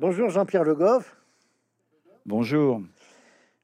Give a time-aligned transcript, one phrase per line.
[0.00, 1.14] Bonjour Jean-Pierre Le Goff.
[2.24, 2.80] Bonjour.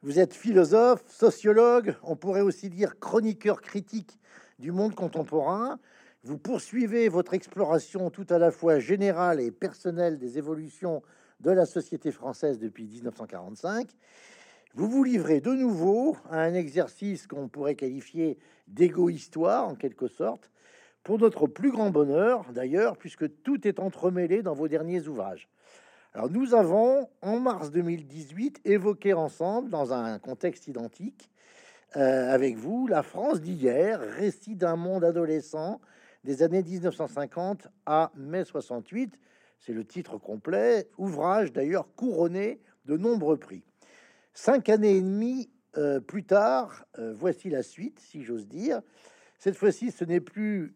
[0.03, 4.19] Vous êtes philosophe, sociologue, on pourrait aussi dire chroniqueur critique
[4.59, 5.79] du monde contemporain.
[6.25, 11.03] Vous poursuivez votre exploration tout à la fois générale et personnelle des évolutions
[11.41, 13.89] de la société française depuis 1945.
[14.75, 18.37] Vous vous livrez de nouveau à un exercice qu'on pourrait qualifier
[18.69, 20.51] d'égo-histoire, en quelque sorte,
[21.03, 25.49] pour notre plus grand bonheur, d'ailleurs, puisque tout est entremêlé dans vos derniers ouvrages.
[26.17, 31.31] Alors, nous avons, en mars 2018, évoqué ensemble, dans un contexte identique,
[31.95, 35.79] euh, avec vous, la France d'hier, récit d'un monde adolescent
[36.25, 39.19] des années 1950 à mai 68.
[39.59, 43.63] C'est le titre complet, ouvrage d'ailleurs couronné de nombreux prix.
[44.33, 48.81] Cinq années et demie euh, plus tard, euh, voici la suite, si j'ose dire.
[49.39, 50.75] Cette fois-ci, ce n'est plus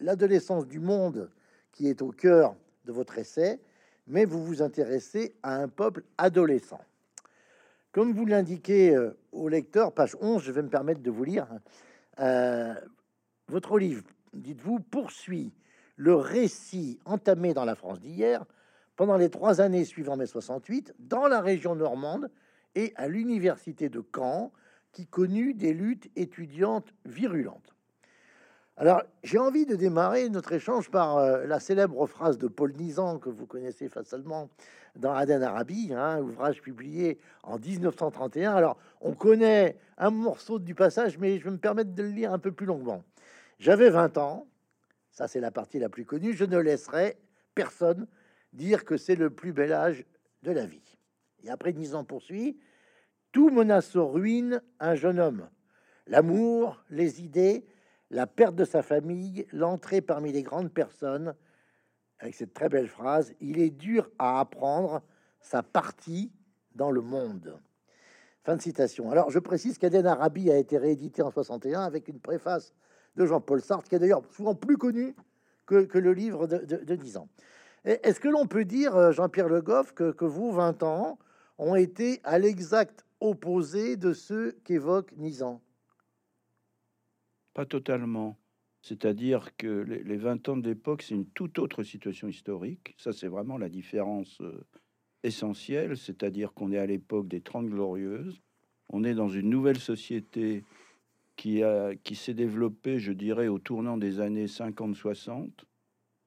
[0.00, 1.30] l'adolescence du monde
[1.70, 3.60] qui est au cœur de votre essai,
[4.06, 6.80] mais vous vous intéressez à un peuple adolescent.
[7.92, 11.46] Comme vous l'indiquez euh, au lecteur, page 11, je vais me permettre de vous lire.
[13.48, 15.52] votre livre, dites-vous, poursuit
[15.96, 18.44] le récit entamé dans la France d'hier
[18.96, 22.30] pendant les trois années suivant mai 68 dans la région normande
[22.74, 24.52] et à l'université de Caen,
[24.92, 27.75] qui connut des luttes étudiantes virulentes.
[28.78, 33.18] Alors, j'ai envie de démarrer notre échange par euh, la célèbre phrase de Paul Nizan,
[33.18, 34.50] que vous connaissez facilement
[34.96, 38.54] dans Aden Arabi, un hein, ouvrage publié en 1931.
[38.54, 42.34] Alors, on connaît un morceau du passage, mais je vais me permettre de le lire
[42.34, 43.02] un peu plus longuement.
[43.58, 44.46] J'avais 20 ans,
[45.10, 47.16] ça c'est la partie la plus connue, je ne laisserai
[47.54, 48.06] personne
[48.52, 50.04] dire que c'est le plus bel âge
[50.42, 50.98] de la vie.
[51.44, 52.58] Et après Nizan poursuit,
[53.32, 55.48] tout menace aux ruines un jeune homme.
[56.06, 57.66] L'amour, les idées,
[58.10, 61.34] la perte de sa famille, l'entrée parmi les grandes personnes,
[62.18, 65.02] avec cette très belle phrase, il est dur à apprendre
[65.40, 66.32] sa partie
[66.74, 67.60] dans le monde.
[68.42, 69.10] Fin de citation.
[69.10, 72.72] Alors, je précise qu'Aden Arabi a été réédité en 61 avec une préface
[73.16, 75.14] de Jean-Paul Sartre, qui est d'ailleurs souvent plus connu
[75.66, 77.28] que, le livre de, de, 10 ans.
[77.84, 81.18] Est-ce que l'on peut dire, euh, Jean-Pierre Le Goff, que, que, vous, 20 ans,
[81.58, 85.60] ont été à l'exact opposé de ceux qu'évoque Nizan?
[87.56, 88.38] Pas totalement.
[88.82, 92.94] C'est-à-dire que les, 20 ans de l'époque, c'est une toute autre situation historique.
[92.98, 94.60] Ça, c'est vraiment la différence euh,
[95.22, 95.96] essentielle.
[95.96, 98.42] C'est-à-dire qu'on est à l'époque des Trente Glorieuses.
[98.90, 100.64] On est dans une nouvelle société
[101.36, 105.48] qui, a, qui s'est développée, je dirais, au tournant des années 50-60,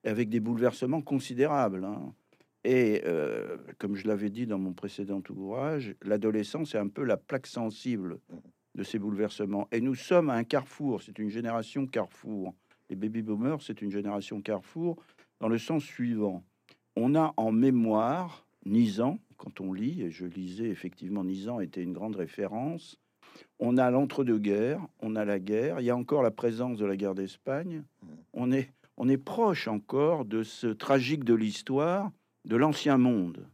[0.05, 1.85] avec des bouleversements considérables.
[1.85, 2.15] Hein.
[2.63, 7.17] Et euh, comme je l'avais dit dans mon précédent ouvrage, l'adolescence est un peu la
[7.17, 8.19] plaque sensible
[8.79, 9.67] de ces bouleversements.
[9.73, 12.53] Et nous sommes à un carrefour, c'est une génération carrefour.
[12.89, 14.95] Les baby boomers, c'est une génération carrefour
[15.41, 16.43] dans le sens suivant.
[16.95, 21.91] On a en mémoire Nizan, quand on lit, et je lisais effectivement, Nizan était une
[21.91, 22.97] grande référence.
[23.59, 26.95] On a l'entre-deux-guerres, on a la guerre, il y a encore la présence de la
[26.95, 27.83] guerre d'Espagne.
[28.31, 32.11] On est, on est proche encore de ce tragique de l'histoire
[32.45, 33.45] de l'ancien monde.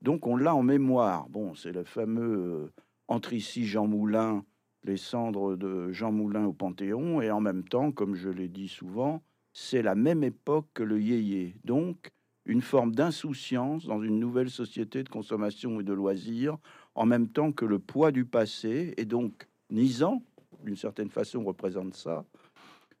[0.00, 1.28] Donc on l'a en mémoire.
[1.28, 2.72] Bon, c'est le fameux euh,
[3.08, 4.44] entre ici Jean Moulin,
[4.84, 8.68] les cendres de Jean Moulin au Panthéon, et en même temps, comme je l'ai dit
[8.68, 9.22] souvent,
[9.52, 11.56] c'est la même époque que le yéyé.
[11.64, 12.10] Donc
[12.44, 16.58] une forme d'insouciance dans une nouvelle société de consommation et de loisirs,
[16.94, 20.22] en même temps que le poids du passé, et donc Nisan,
[20.64, 22.24] d'une certaine façon, représente ça,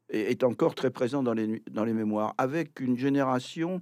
[0.08, 3.80] est encore très présent dans les, dans les mémoires, avec une génération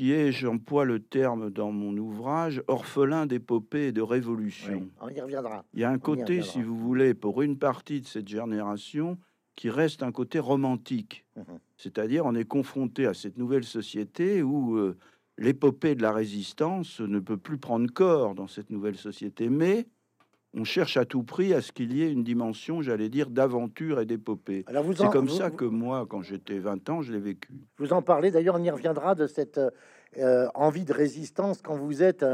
[0.00, 4.88] qui est, j'emploie le terme dans mon ouvrage, orphelin d'épopée et de révolution.
[4.98, 5.62] on y reviendra.
[5.74, 9.18] Il y a un côté, si vous voulez, pour une partie de cette génération,
[9.56, 11.26] qui reste un côté romantique.
[11.36, 11.44] Mhm.
[11.76, 14.96] C'est-à-dire, on est confronté à cette nouvelle société où euh,
[15.36, 19.86] l'épopée de la résistance ne peut plus prendre corps dans cette nouvelle société, mais
[20.54, 24.00] on cherche à tout prix à ce qu'il y ait une dimension, j'allais dire, d'aventure
[24.00, 24.64] et d'épopée.
[24.96, 27.52] C'est comme ça que moi, quand j'étais 20 ans, je l'ai vécu.
[27.78, 29.60] Vous en parlez, d'ailleurs, on y reviendra de cette
[30.18, 32.24] euh, envie de résistance quand vous êtes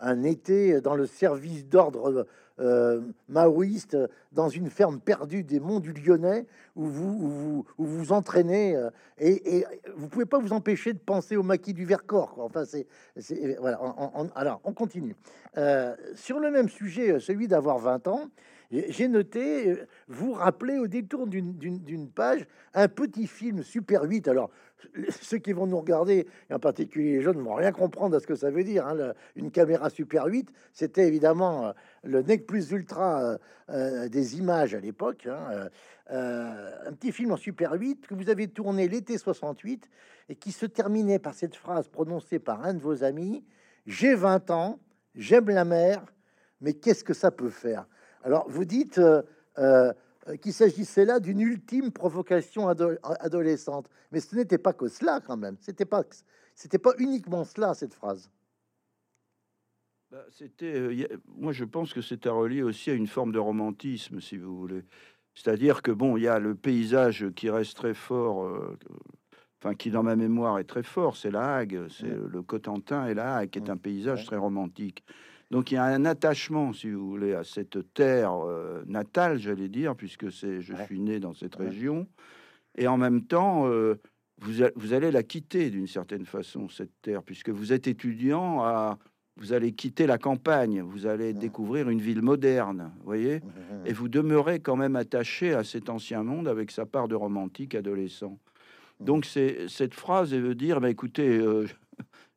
[0.00, 2.26] un été dans le service d'ordre
[2.62, 3.96] euh, maoïste
[4.32, 9.64] dans une ferme perdue des monts du Lyonnais où vous où vous, entraînez euh, et,
[9.96, 12.36] vous pouvez pas vous empêcher de penser au maquis du Vercors.
[12.38, 12.86] Enfin, c'est
[13.58, 13.80] voilà.
[14.36, 15.16] alors, on continue
[15.58, 18.28] euh, sur le même sujet, celui d'avoir 20 ans.
[18.72, 24.28] J'ai noté, euh, vous rappelez au détour d'une page un petit film Super 8.
[24.28, 24.50] Alors,
[25.10, 28.20] ceux qui vont nous regarder, et en particulier les jeunes, ne vont rien comprendre à
[28.20, 28.86] ce que ça veut dire.
[28.86, 31.72] Hein, une caméra Super 8, c'était évidemment euh,
[32.02, 33.36] le nec plus ultra
[33.68, 35.26] euh, des images à l'époque.
[35.26, 35.68] Hein,
[36.08, 39.88] un petit film en Super 8 que vous avez tourné l'été 68
[40.30, 43.44] et qui se terminait par cette phrase prononcée par un de vos amis
[43.86, 44.78] J'ai 20 ans,
[45.14, 46.04] j'aime la mer,
[46.60, 47.86] mais qu'est-ce que ça peut faire?
[48.22, 49.22] Alors, vous dites euh,
[49.58, 49.92] euh,
[50.40, 55.56] qu'il s'agissait là d'une ultime provocation adolescente, mais ce n'était pas que cela quand même.
[55.60, 56.04] C'était pas,
[56.54, 58.30] c'était pas uniquement cela cette phrase.
[60.10, 63.38] Bah, c'était, euh, moi, je pense que c'est à relier aussi à une forme de
[63.38, 64.84] romantisme, si vous voulez.
[65.34, 68.76] C'est-à-dire que bon, il y a le paysage qui reste très fort,
[69.58, 73.14] enfin qui dans ma mémoire est très fort, c'est la Hague, c'est le Cotentin et
[73.14, 75.02] la Hague, qui est un paysage très romantique.
[75.52, 79.68] Donc il y a un attachement, si vous voulez, à cette terre euh, natale, j'allais
[79.68, 82.08] dire, puisque c'est, je suis né dans cette région.
[82.74, 84.00] Et en même temps, euh,
[84.40, 88.98] vous, vous, allez la quitter d'une certaine façon, cette terre, puisque vous êtes étudiant, à,
[89.36, 93.42] vous allez quitter la campagne, vous allez découvrir une ville moderne, voyez,
[93.84, 97.74] et vous demeurez quand même attaché à cet ancien monde avec sa part de romantique
[97.74, 98.38] adolescent.
[99.00, 101.66] Donc c'est cette phrase veut dire, bah, écoutez, euh,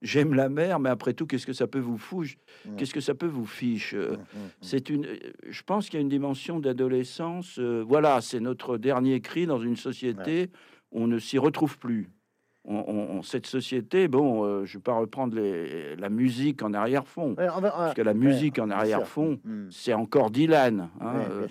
[0.01, 2.35] j'aime la mer, mais après tout, qu'est-ce que ça peut vous foutre
[2.77, 4.49] Qu'est-ce que ça peut vous fiche euh, mmh, mmh.
[4.61, 5.17] C'est une, euh,
[5.47, 7.57] je pense qu'il y a une dimension d'adolescence.
[7.59, 10.49] Euh, voilà, c'est notre dernier cri dans une société.
[10.91, 12.09] où On ne s'y retrouve plus
[12.67, 17.93] on, cette société, bon, euh, je vais pas reprendre les, la musique en arrière-fond, parce
[17.93, 19.67] que la musique en arrière-fond, hmm.
[19.69, 20.89] c'est encore Dylan.
[21.01, 21.47] Hein, euh,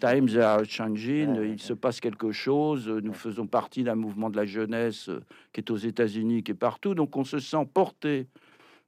[0.00, 4.46] Times are changing, il se passe quelque chose, nous faisons partie d'un mouvement de la
[4.46, 5.20] jeunesse euh,
[5.52, 8.26] qui est aux États-Unis, qui est partout, donc on se sent porté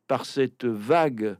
[0.06, 1.36] par cette vague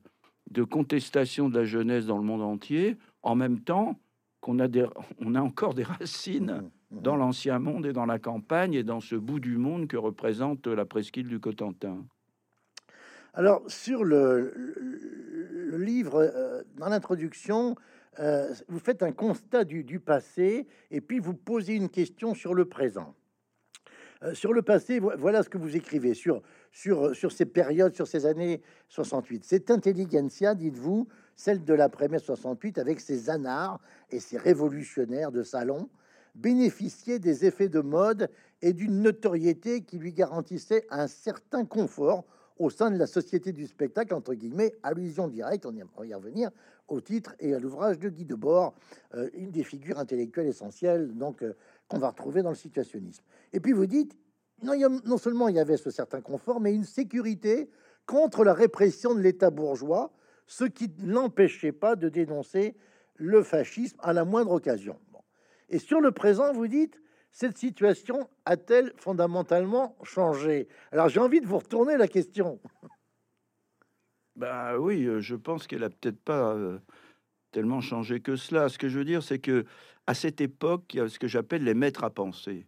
[0.51, 3.99] de contestation de la jeunesse dans le monde entier, en même temps
[4.41, 4.87] qu'on a, des,
[5.21, 6.71] on a encore des racines.
[6.91, 10.67] Dans l'ancien monde et dans la campagne et dans ce bout du monde que représente
[10.67, 12.05] la presqu'île du Cotentin.
[13.33, 14.53] Alors, sur le,
[15.79, 17.77] livre, euh, dans l'introduction,
[18.19, 22.65] euh, vous faites un constat du, passé et puis vous posez une question sur le
[22.65, 23.15] présent.
[24.23, 26.43] Euh, sur le passé, voilà ce que vous écrivez sur,
[26.73, 29.45] sur, sur ces périodes, sur ces années 68.
[29.45, 31.07] C'est intelligentsia, dites-vous,
[31.37, 35.89] celle de l'après-mai 68, avec ses anards et ses révolutionnaires de salon,
[36.35, 38.31] bénéficiait des effets de mode
[38.63, 42.25] et d'une notoriété qui lui garantissait un certain confort
[42.59, 46.51] au sein de la société du spectacle, entre guillemets, allusion directe, on y revenir,
[46.89, 48.75] au titre et à l'ouvrage de Guy Debord,
[49.15, 51.55] euh, une des figures intellectuelles essentielles donc euh,
[51.89, 53.25] qu'on va retrouver dans le situationnisme.
[53.55, 54.15] Et puis vous dites,
[54.63, 54.75] non,
[55.07, 57.71] non seulement il y avait ce certain confort, mais une sécurité
[58.05, 60.13] contre la répression de l'État bourgeois,
[60.47, 62.77] ce qui n'empêchait pas de dénoncer
[63.15, 64.99] le fascisme à la moindre occasion.
[65.71, 67.01] Et sur le présent, vous dites,
[67.31, 70.69] cette situation a-t-elle fondamentalement changé?
[70.91, 72.61] Alors j'ai envie de vous retourner la question.
[74.37, 76.79] Ben oui, euh, je pense qu'elle a peut-être pas euh,
[77.53, 78.69] tellement changé que cela.
[78.69, 79.65] Ce que je veux dire, c'est que
[80.07, 82.67] à cette époque, il y a ce que j'appelle les maîtres à penser,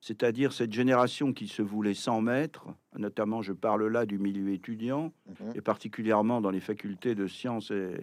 [0.00, 2.66] c'est-à-dire cette génération qui se voulait sans maître.
[2.96, 5.52] Notamment, je parle là du milieu étudiant mhm.
[5.54, 7.98] et particulièrement dans les facultés de sciences et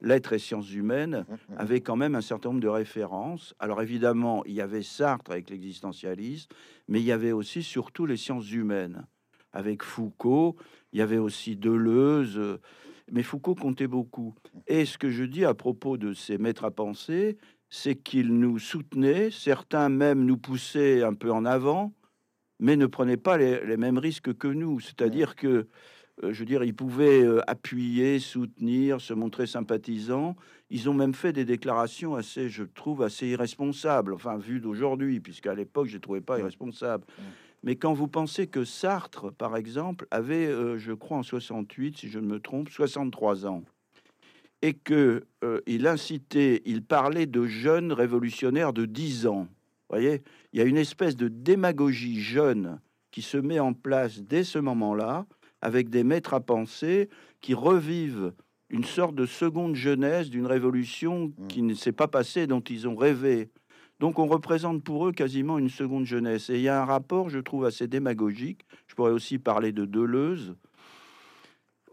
[0.00, 1.58] lettres et sciences humaines, mmh, mmh.
[1.58, 3.54] avait quand même un certain nombre de références.
[3.58, 6.50] Alors évidemment, il y avait Sartre avec l'existentialisme,
[6.88, 9.06] mais il y avait aussi surtout les sciences humaines.
[9.52, 10.56] Avec Foucault,
[10.92, 12.58] il y avait aussi Deleuze,
[13.10, 14.34] mais Foucault comptait beaucoup.
[14.66, 17.36] Et ce que je dis à propos de ces maîtres à penser,
[17.68, 21.92] c'est qu'ils nous soutenaient, certains même nous poussaient un peu en avant,
[22.58, 24.80] mais ne prenaient pas les, les mêmes risques que nous.
[24.80, 25.68] C'est-à-dire que euh,
[26.22, 30.36] je veux dire, ils pouvaient euh, appuyer, soutenir, se montrer sympathisants.
[30.70, 35.54] Ils ont même fait des déclarations assez, je trouve, assez irresponsables, enfin, vu d'aujourd'hui, puisqu'à
[35.54, 37.04] l'époque, je ne trouvais pas irresponsable.
[37.62, 42.08] Mais quand vous pensez que Sartre, par exemple, avait, euh, je crois, en 68, si
[42.08, 43.64] je ne me trompe, 63 ans,
[44.62, 45.24] et que
[45.66, 49.48] il incitait, il parlait de jeunes révolutionnaires de 10 ans.
[49.88, 50.22] voyez,
[50.52, 52.78] il y a une espèce de démagogie jeune
[53.10, 55.26] qui se met en place dès ce moment-là,
[55.62, 57.08] avec des maîtres à penser
[57.40, 58.32] qui revivent
[58.70, 61.46] une sorte de seconde jeunesse d'une révolution mmh.
[61.48, 63.50] qui ne s'est pas passée, dont ils ont rêvé.
[63.98, 66.48] Donc on représente pour eux quasiment une seconde jeunesse.
[66.48, 68.64] Et il y a un rapport, je trouve, assez démagogique.
[68.86, 70.54] Je pourrais aussi parler de Deleuze,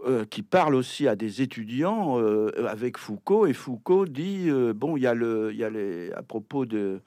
[0.05, 3.45] euh, qui parle aussi à des étudiants euh, avec Foucault.
[3.47, 7.01] Et Foucault dit, euh, bon, il y a, le, y a les, à propos de,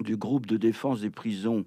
[0.00, 1.64] du groupe de défense des prisons,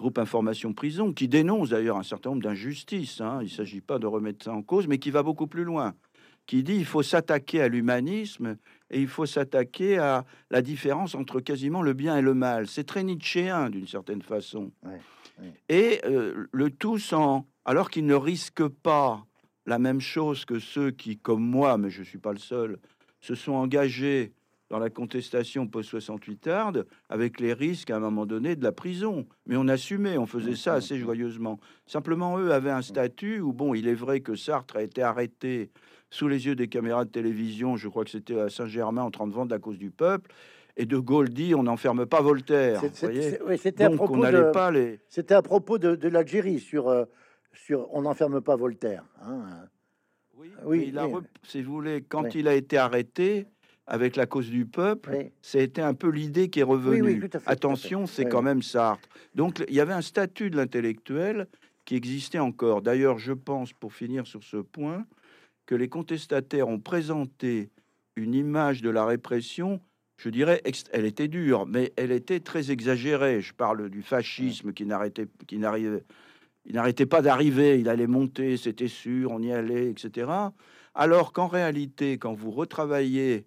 [0.00, 3.20] groupe Information Prison, qui dénonce d'ailleurs un certain nombre d'injustices.
[3.20, 3.40] Hein.
[3.42, 5.94] Il ne s'agit pas de remettre ça en cause, mais qui va beaucoup plus loin.
[6.46, 8.56] qui dit il faut s'attaquer à l'humanisme
[8.90, 12.66] et il faut s'attaquer à la différence entre quasiment le bien et le mal.
[12.66, 14.72] C'est très nietzschéen d'une certaine façon.
[15.68, 19.24] Et euh, le tout sans, alors qu'il ne risque pas
[19.66, 22.78] la même chose que ceux qui, comme moi, mais je suis pas le seul,
[23.20, 24.32] se sont engagés
[24.70, 29.26] dans la contestation post-68 tarde, avec les risques à un moment donné de la prison.
[29.46, 31.58] Mais on assumait, on faisait ça assez joyeusement.
[31.86, 35.70] Simplement, eux avaient un statut où, bon, il est vrai que Sartre a été arrêté
[36.08, 39.26] sous les yeux des caméras de télévision, je crois que c'était à Saint-Germain en train
[39.26, 40.30] de vendre à cause du peuple.
[40.76, 42.80] Et De Gaulle dit on n'enferme pas Voltaire.
[42.92, 45.00] C'était à propos de, pas les...
[45.08, 47.04] C'était à propos de, l'Algérie sur, euh,
[47.52, 49.04] sur on n'enferme pas Voltaire.
[49.22, 49.68] Hein.
[50.36, 50.94] Oui, oui,
[51.42, 53.46] si vous voulez, quand il a été arrêté,
[53.90, 57.28] avec la cause du peuple, c'était un peu l'idée qui est revenue.
[57.44, 59.08] Attention, c'est quand même Sartre.
[59.34, 61.48] Donc il y avait un statut de l'intellectuel
[61.84, 62.82] qui existait encore.
[62.82, 65.04] D'ailleurs, je pense, pour finir sur ce point,
[65.66, 67.70] que les contestataires ont présenté
[68.14, 69.80] une image de la répression,
[70.16, 73.40] je dirais, elle était dure, mais elle était très exagérée.
[73.40, 76.04] Je parle du fascisme qui n'arrêtait, qui n'arrivait,
[76.64, 80.30] il n'arrêtait pas d'arriver, il allait monter, c'était sûr, on y allait, etc.
[80.94, 83.46] Alors qu'en réalité, quand vous retravaillez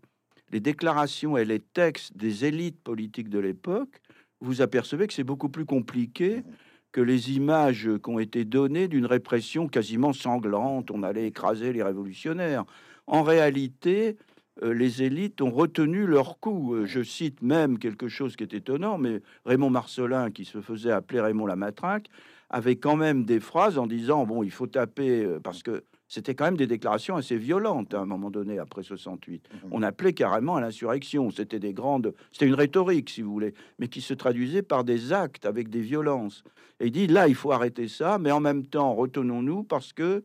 [0.53, 3.99] les déclarations et les textes des élites politiques de l'époque,
[4.39, 6.43] vous apercevez que c'est beaucoup plus compliqué
[6.91, 11.81] que les images qui ont été données d'une répression quasiment sanglante, on allait écraser les
[11.81, 12.65] révolutionnaires.
[13.07, 14.15] En réalité,
[14.61, 16.75] euh, les élites ont retenu leur coup.
[16.75, 20.91] Euh, je cite même quelque chose qui est étonnant, mais Raymond Marcelin, qui se faisait
[20.91, 22.09] appeler Raymond la Matraque,
[22.51, 26.35] avait quand même des phrases en disant, bon, il faut taper, euh, parce que c'était
[26.35, 29.47] quand même des déclarations assez violentes à un moment donné après 68.
[29.51, 29.69] Mhm.
[29.71, 31.31] On appelait carrément à l'insurrection.
[31.31, 35.13] C'était des grandes, c'était une rhétorique si vous voulez, mais qui se traduisait par des
[35.13, 36.43] actes avec des violences.
[36.79, 40.23] Et il dit là, il faut arrêter ça, mais en même temps, retenons-nous parce que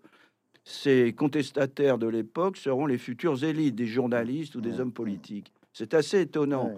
[0.64, 5.52] ces contestataires de l'époque seront les futures élites des journalistes ou des hommes politiques.
[5.72, 6.74] C'est assez étonnant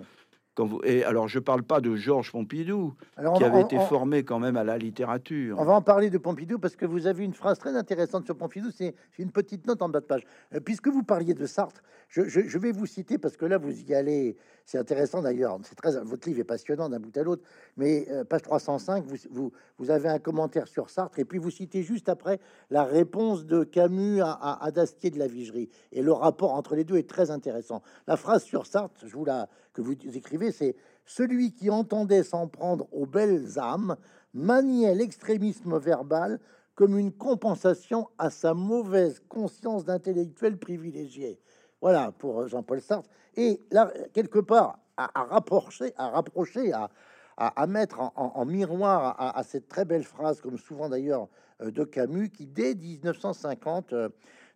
[0.84, 2.94] et alors, je parle pas de Georges Pompidou,
[3.36, 5.56] qui avait été formé quand même à la littérature.
[5.58, 8.36] On va en parler de Pompidou parce que vous avez une phrase très intéressante sur
[8.36, 8.70] Pompidou.
[8.70, 10.22] C'est une petite note en bas de page.
[10.54, 13.94] Euh, puisque vous parliez de Sartre, je, vais vous citer parce que là, vous y
[13.94, 14.36] allez.
[14.64, 15.58] C'est intéressant d'ailleurs.
[15.62, 15.92] C'est très.
[16.02, 17.42] Votre livre est passionnant d'un bout à l'autre.
[17.76, 21.82] Mais euh, page 305, vous, vous, avez un commentaire sur Sartre et puis vous citez
[21.82, 25.70] juste après la réponse de Camus à, à Dastier de la Vigerie.
[25.92, 27.82] Et le rapport entre les deux est très intéressant.
[28.08, 30.74] La phrase sur Sartre, je vous la que vous écrivez, c'est
[31.04, 33.96] celui qui entendait s'en prendre aux belles âmes
[34.34, 36.40] maniait l'extrémisme verbal
[36.74, 41.38] comme une compensation à sa mauvaise conscience d'intellectuel privilégié.
[41.80, 43.08] Voilà pour Jean-Paul Sartre.
[43.36, 46.90] Et là, quelque part, à, rapprocher, à rapprocher, à,
[47.36, 51.28] à, mettre en, miroir à, cette très belle phrase, comme souvent d'ailleurs
[51.62, 54.08] euh, de Camus, qui dès 1950, euh,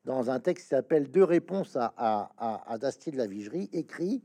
[0.05, 4.23] dans un texte qui s'appelle Deux réponses à, Dastier de la Vigerie, écrit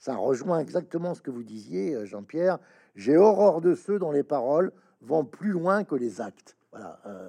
[0.00, 2.58] ça rejoint exactement ce que vous disiez, euh, Jean-Pierre.
[2.96, 6.56] J'ai horreur de ceux dont les paroles vont plus loin que les actes.
[6.72, 7.28] Voilà, euh,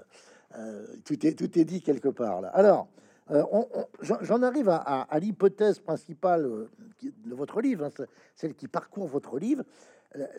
[0.57, 2.47] euh, tout, est, tout est dit quelque part là.
[2.49, 2.87] Alors,
[4.01, 6.67] j'en arrive à, l'hypothèse principale
[7.01, 9.63] de votre livre, hein, celle qui parcourt votre livre.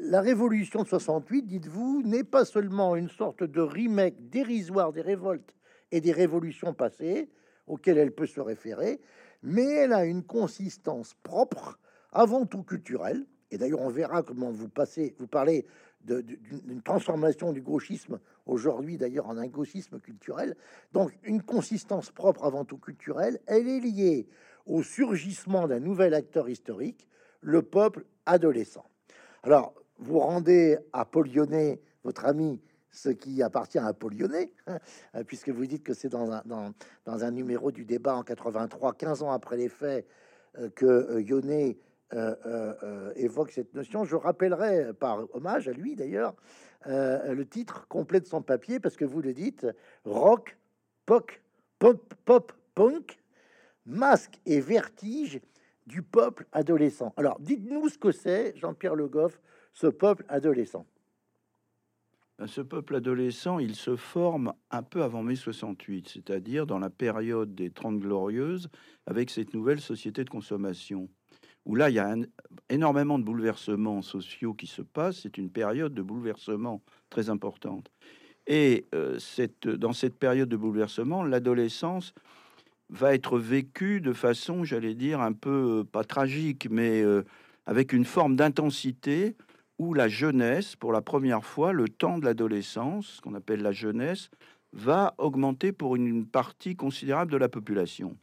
[0.00, 5.54] La révolution de 68, dites-vous, n'est pas seulement une sorte de remake dérisoire des révoltes
[5.90, 7.30] et des révolutions passées
[7.66, 9.00] auxquelles elle peut se référer,
[9.42, 11.78] mais elle a une consistance propre
[12.12, 13.24] avant tout culturel.
[13.50, 15.66] Et d'ailleurs, on verra comment vous passez, vous parlez
[16.04, 20.56] d'une transformation du gauchisme aujourd'hui, d'ailleurs, en un gauchisme culturel.
[20.92, 24.28] Donc, une consistance propre avant tout culturelle, elle est liée
[24.66, 27.08] au surgissement d'un nouvel acteur historique,
[27.40, 28.86] le peuple adolescent.
[29.42, 34.78] Alors, vous rendez à Lyonnais, votre ami, ce qui appartient à Paul Lyonnais, hein,
[35.26, 36.72] puisque vous dites que c'est dans un, dans,
[37.06, 40.06] dans un numéro du débat en 83, 15 ans après les faits,
[40.58, 41.78] euh, que euh, Lyonnais
[42.14, 44.04] euh, euh, euh, évoque cette notion.
[44.04, 46.34] Je rappellerai, par hommage à lui d'ailleurs,
[46.84, 49.66] le titre complet de son papier, parce que vous le dites,
[50.04, 50.58] rock,
[51.06, 51.30] pop,
[51.78, 53.20] pop, pop, punk,
[53.86, 55.40] masque et vertige
[55.86, 57.14] du peuple adolescent.
[57.16, 59.40] Alors, dites-nous ce que c'est, Jean-Pierre Le Goff,
[59.72, 60.86] ce peuple adolescent.
[62.38, 66.90] Ben, ce peuple adolescent, il se forme un peu avant mai 68, c'est-à-dire dans la
[66.90, 68.68] période des Trente Glorieuses,
[69.06, 71.08] avec cette nouvelle société de consommation
[71.64, 72.14] où là, il y a
[72.68, 75.20] énormément de bouleversements sociaux qui se passent.
[75.22, 77.90] C'est une période de bouleversement très importante.
[78.46, 79.18] Et euh,
[79.64, 82.12] dans cette période de bouleversement, l'adolescence
[82.90, 87.22] va être vécue de façon, j'allais dire, un peu, euh, pas tragique, mais euh,
[87.66, 89.36] avec une forme d'intensité
[89.78, 93.72] où la jeunesse, pour la première fois, le temps de l'adolescence, ce qu'on appelle la
[93.72, 94.30] jeunesse,
[94.72, 98.16] va augmenter pour une partie considérable de la population.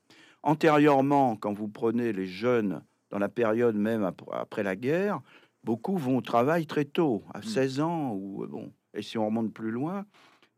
[0.43, 5.22] Antérieurement, quand vous prenez les jeunes dans la période même après la guerre,
[5.63, 7.84] beaucoup vont au travail très tôt, à 16 mmh.
[7.84, 10.06] ans, ou bon, et si on remonte plus loin.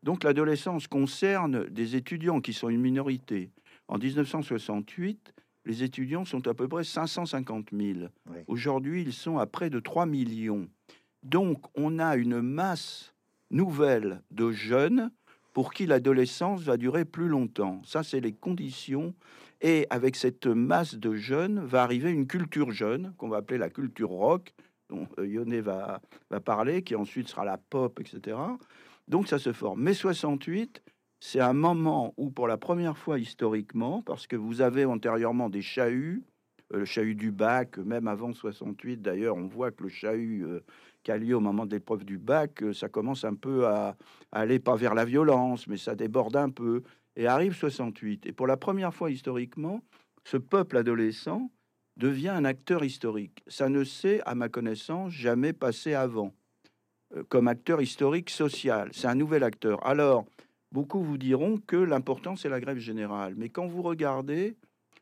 [0.03, 3.51] Donc l'adolescence concerne des étudiants qui sont une minorité.
[3.87, 5.33] En 1968,
[5.65, 7.99] les étudiants sont à peu près 550 000.
[8.47, 10.67] Aujourd'hui, ils sont à près de 3 millions.
[11.23, 13.13] Donc on a une masse
[13.51, 15.11] nouvelle de jeunes
[15.53, 17.81] pour qui l'adolescence va durer plus longtemps.
[17.83, 19.13] Ça, c'est les conditions.
[19.61, 23.69] Et avec cette masse de jeunes va arriver une culture jeune, qu'on va appeler la
[23.69, 24.53] culture rock,
[24.89, 28.37] dont euh, Yone va, va parler, qui ensuite sera la pop, etc.
[29.07, 29.81] Donc ça se forme.
[29.81, 30.81] Mais 68,
[31.19, 35.61] c'est un moment où, pour la première fois historiquement, parce que vous avez antérieurement des
[35.61, 36.23] chahuts,
[36.73, 40.61] euh, le chahut du bac, même avant 68 d'ailleurs, on voit que le chahut euh,
[41.03, 43.95] qui a lieu au moment de l'épreuve du bac, ça commence un peu à,
[44.31, 46.83] aller pas vers la violence, mais ça déborde un peu.
[47.15, 48.25] Et arrive 68.
[48.27, 49.81] Et pour la première fois historiquement,
[50.23, 51.51] ce peuple adolescent
[51.97, 53.43] devient un acteur historique.
[53.47, 56.33] Ça ne s'est, à ma connaissance, jamais passé avant
[57.15, 58.89] euh, comme acteur historique social.
[58.93, 59.85] C'est un nouvel acteur.
[59.85, 60.25] Alors,
[60.71, 63.33] beaucoup vous diront que l'important, c'est la grève générale.
[63.35, 64.55] Mais quand vous regardez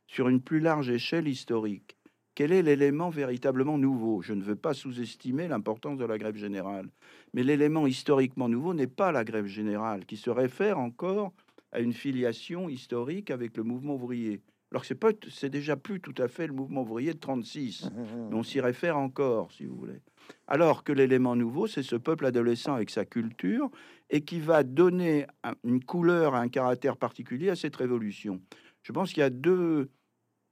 [0.08, 1.96] sur une plus large échelle historique,
[2.40, 4.22] quel est l'élément véritablement nouveau?
[4.22, 6.88] Je ne veux pas sous-estimer l'importance de la grève générale,
[7.34, 11.34] mais l'élément historiquement nouveau n'est pas la grève générale, qui se réfère encore
[11.74, 14.40] à une filiation historique avec le mouvement ouvrier.
[14.72, 17.90] Alors c'est pas, c'est déjà plus tout à fait le mouvement ouvrier de 36,
[18.30, 20.00] mais on s'y réfère encore, si vous voulez.
[20.48, 23.70] Alors que l'élément nouveau, c'est ce peuple adolescent avec sa culture
[24.10, 25.26] et qui va donner
[25.66, 28.40] une couleur, un caractère particulier à cette révolution.
[28.82, 29.90] Je pense qu'il y a deux,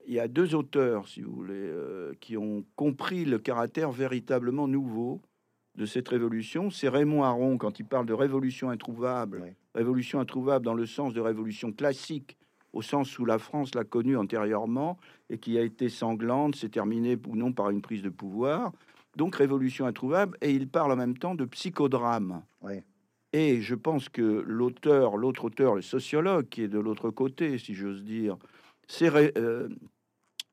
[0.07, 4.67] il y a deux auteurs, si vous voulez, euh, qui ont compris le caractère véritablement
[4.67, 5.21] nouveau
[5.75, 6.69] de cette révolution.
[6.69, 11.19] C'est Raymond Aron quand il parle de révolution introuvable, révolution introuvable dans le sens de
[11.19, 12.37] révolution classique,
[12.71, 14.97] au sens où la France l'a connue antérieurement
[15.29, 18.71] et qui a été sanglante, s'est terminée ou non par une prise de pouvoir.
[19.17, 22.43] Donc révolution introuvable, et il parle en même temps de psychodrame.
[23.33, 27.73] Et je pense que l'auteur, l'autre auteur, le sociologue qui est de l'autre côté, si
[27.73, 28.37] j'ose dire,
[28.87, 29.67] c'est euh,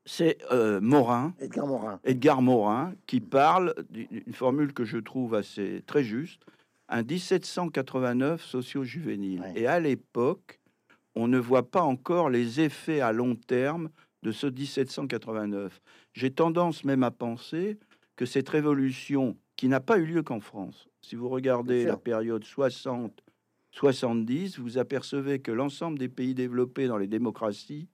[0.07, 5.83] c'est euh, Morin, Edgar Morin, Edgar Morin, qui parle d'une formule que je trouve assez
[5.87, 6.43] très juste,
[6.89, 9.43] un 1789 socio-juvénile.
[9.57, 10.61] Et à l'époque,
[11.15, 13.89] on ne voit pas encore les effets à long terme
[14.23, 15.81] de ce 1789.
[16.13, 17.79] J'ai tendance même à penser
[18.17, 22.45] que cette révolution, qui n'a pas eu lieu qu'en France, si vous regardez la période
[22.45, 27.89] 60-70, vous apercevez que l'ensemble des pays développés dans les démocraties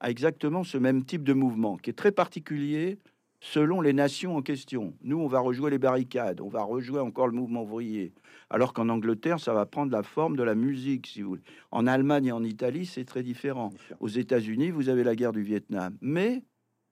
[0.00, 2.98] a exactement ce même type de mouvement qui est très particulier
[3.40, 4.94] selon les nations en question.
[5.02, 8.12] Nous, on va rejouer les barricades, on va rejouer encore le mouvement ouvrier,
[8.50, 11.42] alors qu'en Angleterre, ça va prendre la forme de la musique, si vous voulez.
[11.70, 13.70] En Allemagne et en Italie, c'est très différent.
[14.00, 15.96] Aux États-Unis, vous avez la guerre du Vietnam.
[16.00, 16.42] Mais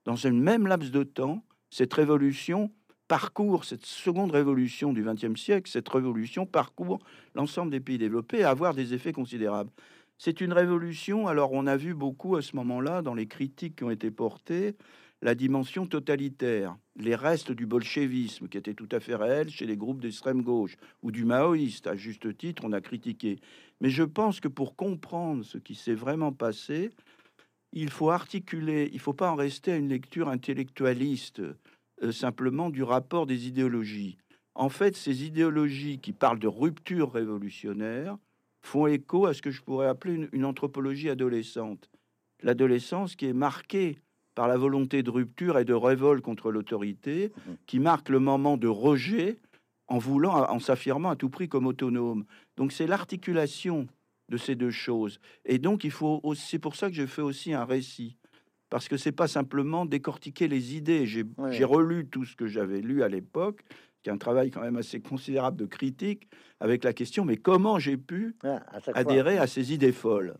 [0.04, 2.70] dans une même laps de temps, cette révolution
[3.08, 7.00] parcourt, cette seconde révolution du XXe siècle, cette révolution parcourt
[7.34, 9.70] l'ensemble des pays développés et avoir des effets considérables.
[10.18, 11.26] C'est une révolution.
[11.26, 14.76] Alors, on a vu beaucoup à ce moment-là, dans les critiques qui ont été portées,
[15.22, 19.76] la dimension totalitaire, les restes du bolchevisme qui était tout à fait réel chez les
[19.76, 21.86] groupes d'extrême gauche ou du maoïste.
[21.86, 23.38] À juste titre, on a critiqué.
[23.80, 26.90] Mais je pense que pour comprendre ce qui s'est vraiment passé,
[27.72, 31.42] il faut articuler, il ne faut pas en rester à une lecture intellectualiste
[32.02, 34.18] euh, simplement du rapport des idéologies.
[34.54, 38.16] En fait, ces idéologies qui parlent de rupture révolutionnaire,
[38.64, 41.90] font écho à ce que je pourrais appeler une, anthropologie adolescente.
[42.42, 43.98] L'adolescence qui est marquée
[44.34, 47.56] par la volonté de rupture et de révolte contre l'autorité, mhm.
[47.66, 49.38] qui marque le moment de rejet
[49.86, 52.24] en voulant, en s'affirmant à tout prix comme autonome.
[52.56, 53.86] Donc c'est l'articulation
[54.30, 55.20] de ces deux choses.
[55.44, 58.16] Et donc il faut, c'est pour ça que je fais aussi un récit,
[58.70, 61.06] parce que c'est pas simplement décortiquer les idées.
[61.06, 63.62] J'ai relu tout ce que j'avais lu à l'époque,
[64.04, 66.28] qui est un travail quand même assez considérable de critique,
[66.60, 68.36] avec la question mais comment j'ai pu
[68.94, 70.36] adhérer à ces idées folles?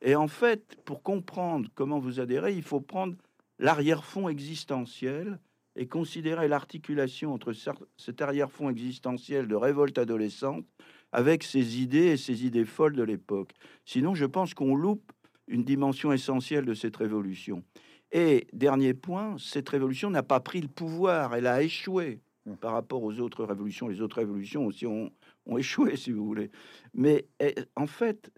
[0.00, 3.14] Et en fait, pour comprendre comment vous adhérez, il faut prendre
[3.60, 5.38] l'arrière-fond existentiel
[5.76, 7.52] et considérer l'articulation entre
[7.96, 10.66] cet arrière-fond existentiel de révolte adolescente
[11.12, 13.50] avec ces idées et ces idées folles de l'époque.
[13.84, 15.12] Sinon, je pense qu'on loupe
[15.46, 17.62] une dimension essentielle de cette révolution.
[18.10, 22.20] Et dernier point, cette révolution n'a pas pris le pouvoir, elle a échoué.
[22.60, 23.86] Par rapport aux autres révolutions.
[23.88, 25.10] Les autres révolutions aussi ont,
[25.56, 26.50] échoué, si vous voulez.
[26.92, 28.32] Mais eh, en fait,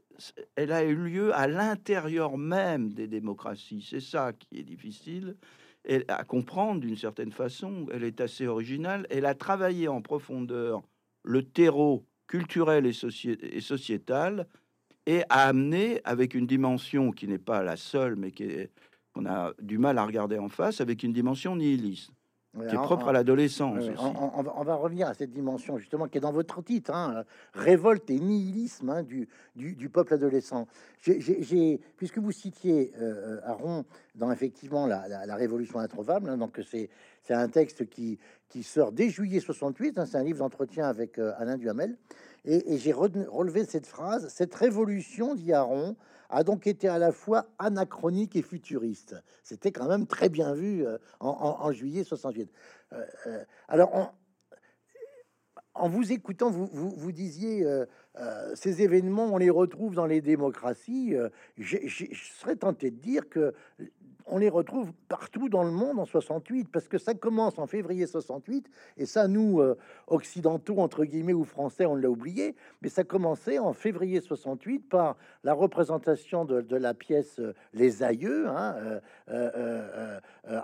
[0.57, 3.87] elle a eu lieu à l'intérieur même des démocraties.
[3.89, 5.37] C'est ça qui est difficile
[6.09, 7.87] à comprendre d'une certaine façon.
[7.93, 9.07] Elle est assez originale.
[9.11, 10.83] Elle a travaillé en profondeur
[11.23, 14.47] le terreau culturel et, sociétal
[15.07, 19.79] et a amené, avec une dimension qui n'est pas la seule, mais qu'on a du
[19.79, 22.11] mal à regarder en face, avec une dimension nihiliste,
[22.57, 23.85] Ouais, qui est propre à l'adolescence.
[23.85, 26.93] Ouais, on, on- on va, revenir à cette dimension justement qui est dans votre titre,
[26.95, 30.69] hein, euh, révolte et nihilisme hein, du, du, du peuple adolescent.
[31.01, 36.61] J'ai- puisque vous citiez euh, Aron dans effectivement la, la- la Révolution introuvable, hein, donc
[36.71, 36.91] c'est
[37.23, 38.19] c'est un texte qui,
[38.51, 41.97] qui sort dès juillet 68, hein, c'est un livre d'entretien avec euh, Alain Duhamel,
[42.45, 45.97] et, et j'ai relevé cette phrase, cette révolution, dit Aron,
[46.35, 49.15] a donc été à la fois anachronique et futuriste.
[49.45, 52.51] C'était quand même très bien vu euh, en, juillet 68.
[52.93, 54.13] Euh, euh, alors,
[55.75, 57.67] en, vous écoutant, vous, vous, disiez
[58.55, 61.15] ces événements, on les retrouve dans les démocraties.
[61.57, 61.79] je
[62.39, 63.55] serais tenté de dire que
[64.27, 68.07] on les retrouve partout dans le monde en 68, parce que ça commence en février
[68.07, 73.05] 68, et ça, nous, euh, occidentaux, entre guillemets, ou français, on l'a oublié, mais ça
[73.05, 78.75] commençait en février 68 par la représentation de, la pièce euh, Les Aïeux, hein,
[79.31, 80.21] euh,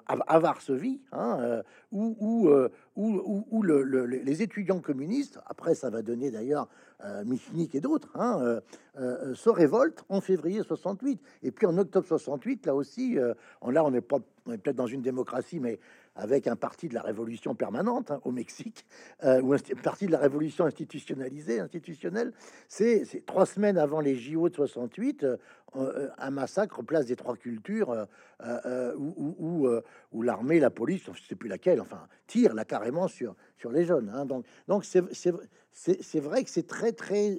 [0.07, 2.49] à, Varsovie, hein, où, où,
[2.96, 6.68] où, où- où le- le- les étudiants communistes, après ça va donner d'ailleurs
[7.25, 8.61] Michnik et d'autres, hein,
[8.98, 11.20] euh, euh, se révoltent en février 68.
[11.42, 13.90] Et puis en octobre 68, là aussi, euh, on, là on
[14.46, 15.79] on est peut-être dans une démocratie, mais
[16.16, 18.85] avec un parti de la révolution permanente hein, au Mexique,
[19.22, 22.33] euh, ou un parti de la révolution institutionnalisée, institutionnelle.
[22.68, 25.37] C'est trois semaines avant les JO de 68, euh,
[25.76, 28.05] euh, un massacre place des Trois Cultures, euh,
[28.42, 29.83] euh, euh, où, où- euh,
[30.20, 34.11] l'armée, la police, je sais plus laquelle, enfin, tire là carrément sur, sur les jeunes.
[34.12, 34.24] hein.
[34.24, 37.38] Donc, donc c'est vrai que c'est très, très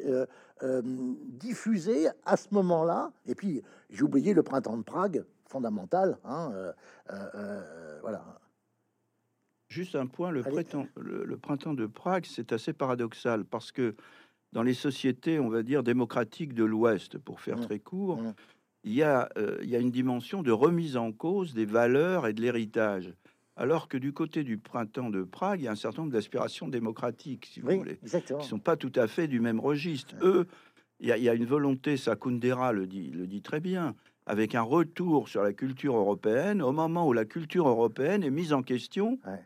[0.63, 3.11] euh, diffusé à ce moment-là.
[3.25, 6.17] Et puis, j'ai oublié le printemps de Prague, fondamental.
[6.23, 6.71] hein, euh,
[7.11, 8.23] euh, voilà.
[9.67, 13.95] Juste un point, le, printemps, le, le printemps de Prague, c'est assez paradoxal parce que
[14.51, 17.61] dans les sociétés, on va dire, démocratiques de l'Ouest, pour faire Mm.
[17.61, 18.33] très court, Mm.
[18.83, 19.29] il, y a,
[19.61, 23.13] il y a une dimension de remise en cause des valeurs et de l'héritage.
[23.57, 26.67] Alors que du côté du printemps de Prague, il y a un certain nombre d'aspirations
[26.67, 28.39] démocratiques, si vous Oui, voulez, exactement.
[28.39, 30.15] qui sont pas tout à fait du même registre.
[30.21, 30.47] Eux,
[30.99, 33.59] il y, a- il y a une volonté, ça Kundera le dit, le dit très
[33.59, 38.29] bien, avec un retour sur la culture européenne au moment où la culture européenne est
[38.29, 39.39] mise en question Ouais.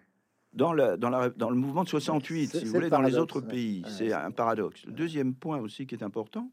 [0.54, 3.02] dans, la, dans, la, dans le mouvement de 68, C'est- si vous le voulez, dans
[3.02, 3.48] les autres ouais.
[3.48, 3.84] pays.
[3.88, 4.86] C'est un paradoxe.
[4.86, 6.52] Le deuxième point aussi qui est important,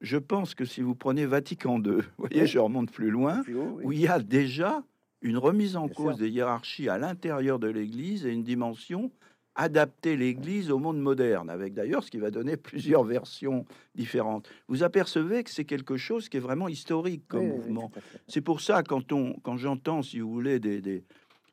[0.00, 3.56] je pense que si vous prenez Vatican II, vous voyez, je remonte plus loin, Plus
[3.56, 3.84] haut, oui.
[3.84, 4.82] où il y a déjà
[5.22, 6.24] une remise en Bien cause sûr.
[6.24, 9.10] des hiérarchies à l'intérieur de l'Église et une dimension
[9.58, 14.48] adapter l'Église au monde moderne, avec d'ailleurs ce qui va donner plusieurs versions différentes.
[14.68, 17.90] Vous apercevez que c'est quelque chose qui est vraiment historique comme Oui, oui, oui, mouvement.
[18.28, 21.04] C'est pour ça, quand, on, quand j'entends, si vous voulez, des, des-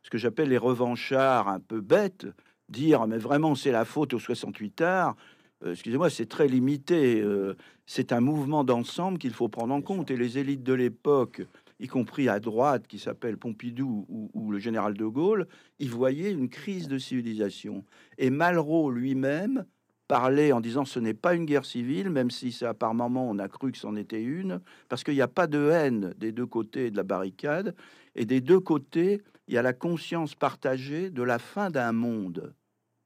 [0.01, 2.27] ce que j'appelle les revanchards un peu bêtes,
[2.67, 5.15] dire mais vraiment c'est la faute aux 68 arts,
[5.63, 7.21] euh, excusez-moi, c'est très limité.
[7.21, 10.11] euh, c'est un mouvement d'ensemble qu'il faut prendre en compte.
[10.11, 11.41] Et les élites de l'époque,
[11.79, 15.47] y compris à droite, qui s'appelle Pompidou ou, le général de Gaulle,
[15.79, 17.83] y voyaient une crise de civilisation.
[18.17, 19.65] Et Malraux lui-même
[20.07, 23.39] parlait en disant ce n'est pas une guerre civile, même si ça par moment on
[23.39, 26.45] a cru que c'en était une, parce qu'il n'y a pas de haine des deux
[26.45, 27.75] côtés de la barricade,
[28.15, 32.53] et des deux côtés, il y a la conscience partagée de la fin d'un monde.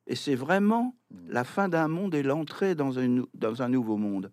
[0.06, 0.96] Et c'est vraiment
[1.28, 4.32] la fin d'un monde et l'entrée dans un nouveau monde.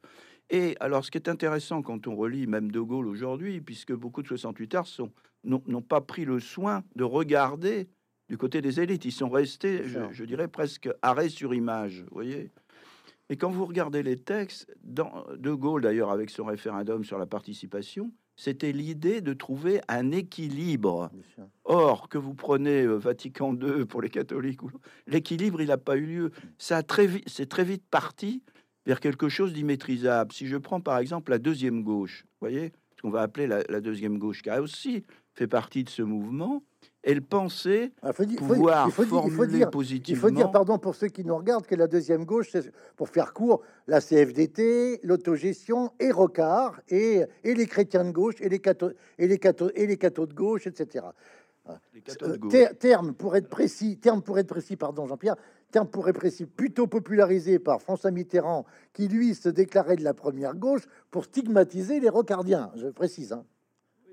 [0.55, 4.23] Et alors, ce qui est intéressant quand on relit même De Gaulle aujourd'hui, puisque beaucoup
[4.23, 5.11] de 68 arts sont-
[5.43, 7.89] n'ont pas pris le soin de regarder
[8.29, 12.51] du côté des élites, ils sont restés, je, dirais, presque arrêt sur image, vous voyez
[13.31, 17.25] et quand vous regardez les textes, dans De Gaulle d'ailleurs avec son référendum sur la
[17.25, 21.11] participation, c'était l'idée de trouver un équilibre.
[21.65, 24.61] Or, que vous prenez euh, Vatican II pour les catholiques,
[25.07, 26.31] l'équilibre, il n'a pas eu lieu.
[26.59, 28.43] Ça a très vite, c'est très vite parti
[28.87, 30.33] vers quelque chose d'immaîtrisable.
[30.33, 33.81] Si je prends par exemple la deuxième gauche, voyez, ce qu'on va appeler la, la
[33.81, 36.63] deuxième gauche, qui a aussi fait partie de ce mouvement,
[37.03, 40.17] elle pensait Ah, faut dire- faut- pouvoir il faut dire- il faut formuler dire- positivement.
[40.17, 43.09] Il faut dire, pardon pour ceux qui nous regardent, que la deuxième gauche, c'est pour
[43.09, 48.59] faire court, la CFDT, l'autogestion et Rocard, et, et les chrétiens de gauche, et les
[48.61, 51.07] cathos, et les cathos, et les cathos de gauche, etc.
[51.95, 52.53] les de gauche.
[52.79, 55.37] terme pour être précis, terme pour être précis, pardon Jean-Pierre,
[55.75, 60.55] terme pour précis, plutôt popularisé par François Mitterrand, qui lui se déclarait de la première
[60.55, 62.71] gauche pour stigmatiser les rocardiens.
[62.77, 63.33] Je précise.
[63.33, 63.45] hein.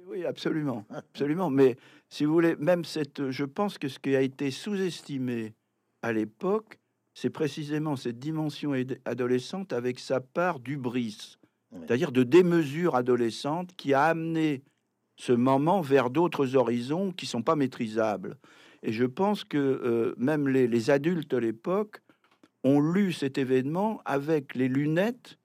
[0.08, 1.52] Oui, absolument, absolument.
[1.52, 1.78] Mais
[2.10, 5.54] si vous voulez, même cette, je pense que ce qui a été sous-estimé
[6.02, 6.80] à l'époque,
[7.14, 8.74] c'est précisément cette dimension
[9.06, 11.38] adolescente avec sa part d'ubris,
[11.72, 11.82] Oui.
[11.86, 14.64] c'est-à-dire de démesure adolescente qui a amené
[15.16, 18.38] ce moment vers d'autres horizons qui sont pas maîtrisables.
[18.84, 22.02] Et je pense que euh, même les, les adultes de l'époque
[22.64, 25.38] ont lu cet événement avec les lunettes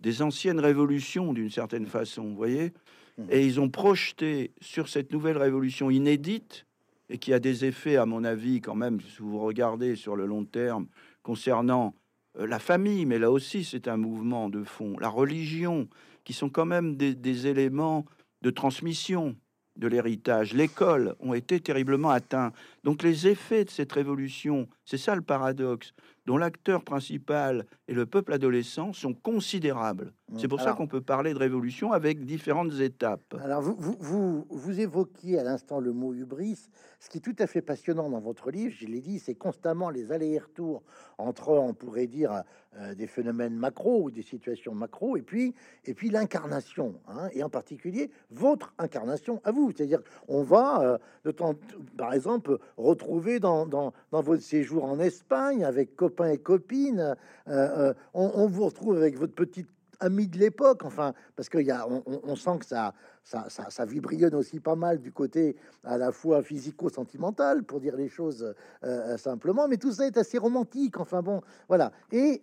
[0.00, 2.72] des anciennes révolutions d'une certaine façon, vous voyez.
[3.18, 3.24] Mmh.
[3.30, 6.66] Et ils ont projeté sur cette nouvelle révolution inédite
[7.10, 10.26] et qui a des effets, à mon avis, quand même, si vous regardez sur le
[10.26, 10.86] long terme,
[11.22, 11.94] concernant
[12.38, 15.88] euh, la famille, mais là aussi c'est un mouvement de fond, la religion,
[16.24, 18.04] qui sont quand même des, éléments
[18.42, 19.36] de transmission
[19.80, 20.54] de l'héritage.
[20.54, 22.52] L'école ont été terriblement atteints.
[22.84, 25.92] Donc les effets de cette révolution, c'est ça le paradoxe,
[26.26, 30.12] dont l'acteur principal et le peuple adolescent sont considérables.
[30.38, 33.34] C'est pour ça qu'on peut parler de révolution avec différentes étapes.
[33.42, 36.68] Alors vous, vous, vous, évoquiez à l'instant le mot hubris.
[37.00, 39.90] Ce qui est tout à fait passionnant dans votre livre, je l'ai dit, c'est constamment
[39.90, 40.82] les allers et retours
[41.18, 42.44] entre, on pourrait dire,
[42.78, 45.54] euh, des phénomènes macro ou des situations macro, et puis,
[45.86, 49.72] et puis l'incarnation, hein, et en particulier votre incarnation à vous.
[49.74, 51.54] C'est-à-dire, on va, euh, de temps,
[51.96, 57.16] par exemple, retrouver dans, dans, dans, votre séjour en Espagne avec copains et copines,
[57.48, 59.68] euh, on, on vous retrouve avec votre petite
[60.00, 63.86] amis de l'époque, enfin, parce qu'il y a, on, sent que ça, ça, ça,
[64.34, 69.68] aussi pas mal du côté à la fois physico-sentimental, pour dire les choses euh, simplement,
[69.68, 71.92] mais tout ça est assez romantique, enfin bon, voilà.
[72.12, 72.42] Et,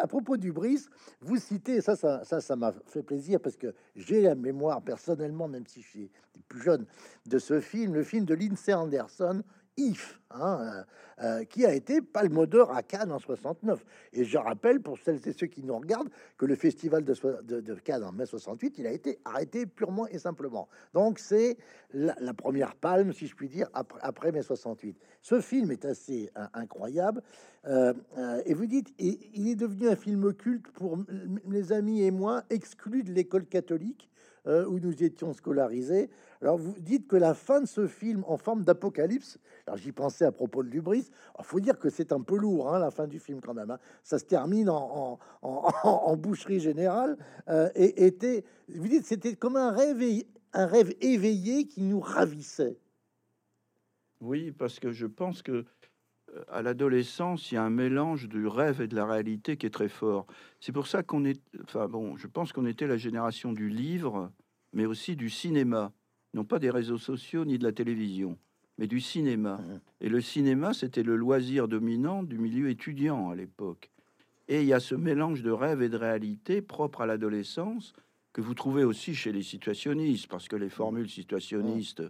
[0.00, 0.88] à propos du Brice,
[1.20, 5.48] vous citez, ça, ça, ça, ça m'a fait plaisir, parce que j'ai la mémoire personnellement,
[5.48, 6.10] même si je suis
[6.48, 6.86] plus jeune,
[7.26, 9.42] de ce film, le film de Lindsay Anderson,
[9.76, 10.82] If, hein, euh,
[11.22, 13.84] euh, qui a été palmodeur à Cannes en 69.
[14.12, 18.04] Et je rappelle pour celles et ceux qui nous regardent que le festival de, Cannes
[18.04, 20.68] en mai 68, il a été arrêté purement et simplement.
[20.94, 21.56] Donc c'est
[21.92, 24.98] la, première palme, si je puis dire, après, mai 68.
[25.20, 27.22] Ce film est assez euh, incroyable.
[28.44, 30.98] et vous dites, il est devenu un film culte pour
[31.44, 34.08] mes amis et moi, exclus de l'école catholique.
[34.44, 36.10] où nous étions scolarisés.
[36.40, 40.21] Alors vous dites que la fin de ce film en forme d'apocalypse, alors j'y pensais
[40.24, 43.06] à propos de Lubris, il faut dire que c'est un peu lourd, hein, la fin
[43.06, 43.70] du film quand même.
[43.70, 43.78] Hein.
[44.02, 47.16] Ça se termine en, en, boucherie générale.
[47.48, 50.02] Euh, et était, vous dites, c'était comme un rêve,
[50.52, 52.78] un rêve éveillé qui nous ravissait.
[54.20, 55.64] Oui, parce que je pense que
[56.34, 59.66] euh, à l'adolescence, il y a un mélange du rêve et de la réalité qui
[59.66, 60.26] est très fort.
[60.60, 64.30] C'est pour ça qu'on est, enfin bon, je pense qu'on était la génération du livre,
[64.72, 65.92] mais aussi du cinéma
[66.34, 68.38] non pas des réseaux sociaux ni de la télévision,
[68.78, 69.56] mais du cinéma.
[69.56, 69.80] Mmh.
[70.02, 73.90] Et le cinéma, c'était le loisir dominant du milieu étudiant à l'époque.
[74.48, 77.92] Et il y a ce mélange de rêve et de réalité propre à l'adolescence
[78.32, 82.02] que vous trouvez aussi chez les situationnistes, parce que les formules situationnistes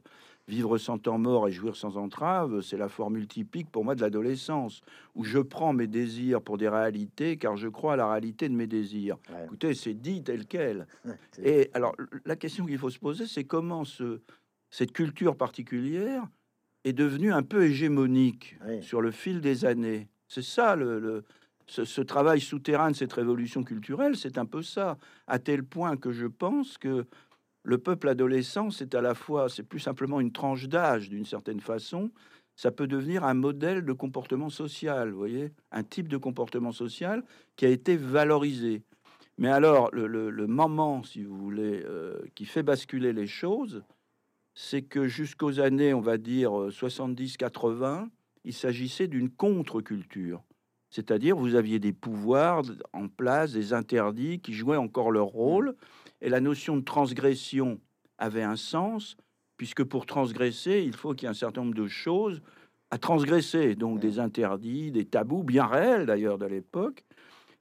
[0.48, 4.00] Vivre sans temps mort et jouir sans entrave, c'est la formule typique pour moi de
[4.00, 4.80] l'adolescence,
[5.14, 8.54] où je prends mes désirs pour des réalités, car je crois à la réalité de
[8.54, 9.18] mes désirs.
[9.44, 10.88] Écoutez, c'est dit tel quel.
[11.42, 11.94] et alors,
[12.24, 14.20] la question qu'il faut se poser, c'est comment ce,
[14.70, 16.26] cette culture particulière
[16.84, 20.08] est devenue un peu hégémonique sur le fil des années.
[20.28, 21.24] C'est ça le,
[21.66, 25.96] ce, ce, travail souterrain de cette révolution culturelle, c'est un peu ça, à tel point
[25.96, 27.06] que je pense que
[27.64, 31.60] le peuple adolescent, c'est à la fois, c'est plus simplement une tranche d'âge d'une certaine
[31.60, 32.10] façon,
[32.56, 37.22] ça peut devenir un modèle de comportement social, vous voyez, un type de comportement social
[37.56, 38.82] qui a été valorisé.
[39.38, 43.82] Mais alors, le, moment, si vous voulez, euh, qui fait basculer les choses,
[44.54, 48.08] c'est que jusqu'aux années, on va dire 70-80,
[48.44, 50.42] il s'agissait d'une contre-culture.
[50.90, 52.62] C'est-à-dire, vous aviez des pouvoirs
[52.92, 55.74] en place, des interdits qui jouaient encore leur rôle.
[56.20, 57.80] Et la notion de transgression
[58.18, 59.16] avait un sens,
[59.56, 62.42] puisque pour transgresser, il faut qu'il y ait un certain nombre de choses
[62.90, 67.04] à transgresser, donc des interdits, des tabous, bien réels d'ailleurs de l'époque,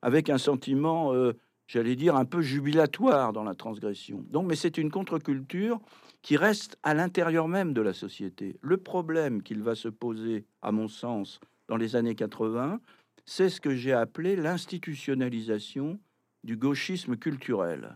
[0.02, 1.32] avec un sentiment, euh,
[1.72, 4.26] j'allais dire, un peu jubilatoire dans la transgression.
[4.30, 5.80] Donc, mais c'est une contre-culture
[6.22, 8.58] qui reste à l'intérieur même de la société.
[8.62, 12.82] Le problème qu'il va se poser, à mon sens, dans les années 80,
[13.24, 15.98] c'est ce que j'ai appelé l'institutionnalisation
[16.44, 17.96] du gauchisme culturel.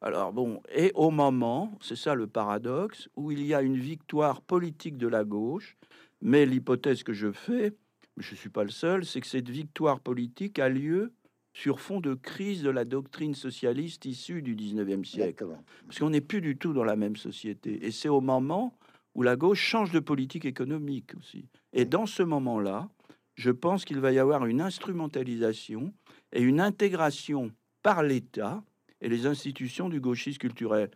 [0.00, 4.40] Alors bon, et au moment, c'est ça le paradoxe, où il y a une victoire
[4.40, 5.76] politique de la gauche,
[6.22, 7.74] mais l'hypothèse que je fais,
[8.16, 11.12] je ne suis pas le seul, c'est que cette victoire politique a lieu
[11.52, 15.46] sur fond de crise de la doctrine socialiste issue du 19e siècle.
[15.86, 17.84] Parce qu'on n'est plus du tout dans la même société.
[17.84, 18.76] Et c'est au moment
[19.14, 21.46] où la gauche change de politique économique aussi.
[21.72, 22.88] Et dans ce moment-là,
[23.34, 25.92] je pense qu'il va y avoir une instrumentalisation
[26.32, 27.50] et une intégration
[27.82, 28.62] par l'État
[29.00, 30.90] et les institutions du gauchisme culturel.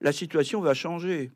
[0.00, 1.30] La situation va changer.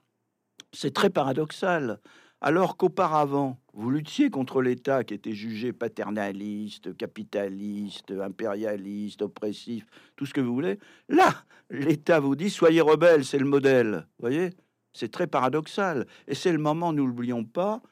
[0.73, 2.01] C'est très paradoxal.
[2.41, 10.35] Alors qu'auparavant, vous luttiez contre l'État qui était jugé paternaliste, capitaliste, impérialiste, oppressif, tout ce
[10.35, 10.79] que vous voulez.
[11.09, 14.07] Là, l'État vous dit soyez rebelles, c'est le modèle.
[14.19, 14.51] Vous voyez?
[14.93, 16.07] C'est très paradoxal.
[16.27, 17.83] Et c'est le moment, nous l'oublions pas,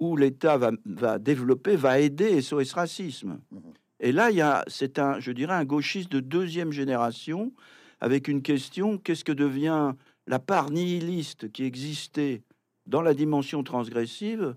[0.00, 3.40] où l'État va, va, développer, va aider SOS Racisme.
[3.50, 3.58] Mmh
[4.00, 7.52] Et là, il y a, c'est un, je dirais, un gauchiste de deuxième génération
[8.00, 9.92] avec une question qu'est-ce que devient
[10.26, 12.42] la part nihiliste qui existait
[12.86, 14.54] dans la dimension transgressive,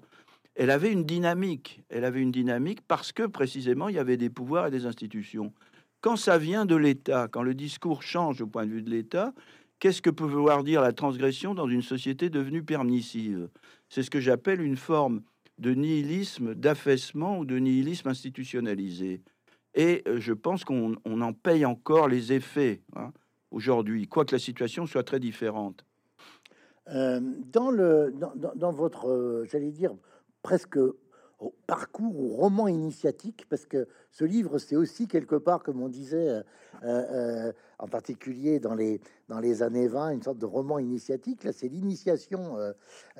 [0.56, 1.84] elle avait une dynamique.
[1.90, 5.54] Elle avait une dynamique parce que précisément il y avait des pouvoirs et des institutions.
[6.02, 9.34] Quand ça vient de l'État, quand le discours change au point de vue de l'État,
[9.80, 13.50] qu'est-ce que peut vouloir dire la transgression dans une société devenue permissive?
[13.90, 15.22] C'est ce que j'appelle une forme
[15.58, 19.22] de nihilisme, d'affaissement ou de nihilisme institutionnalisé.
[19.74, 23.12] Et euh, je pense qu'on en paye encore les effets hein,
[23.52, 25.87] aujourd'hui, quoique la situation soit très différente.
[26.94, 27.20] Euh,
[27.52, 28.14] dans, le,
[28.56, 29.94] dans, votre, euh, j'allais dire,
[30.42, 30.80] presque
[31.40, 35.90] au parcours ou roman initiatique, parce que ce livre, c'est aussi quelque part, comme on
[35.90, 36.42] disait,
[36.82, 41.44] en particulier dans les, dans les années 20, une sorte de roman initiatique.
[41.44, 42.58] Là, c'est l'initiation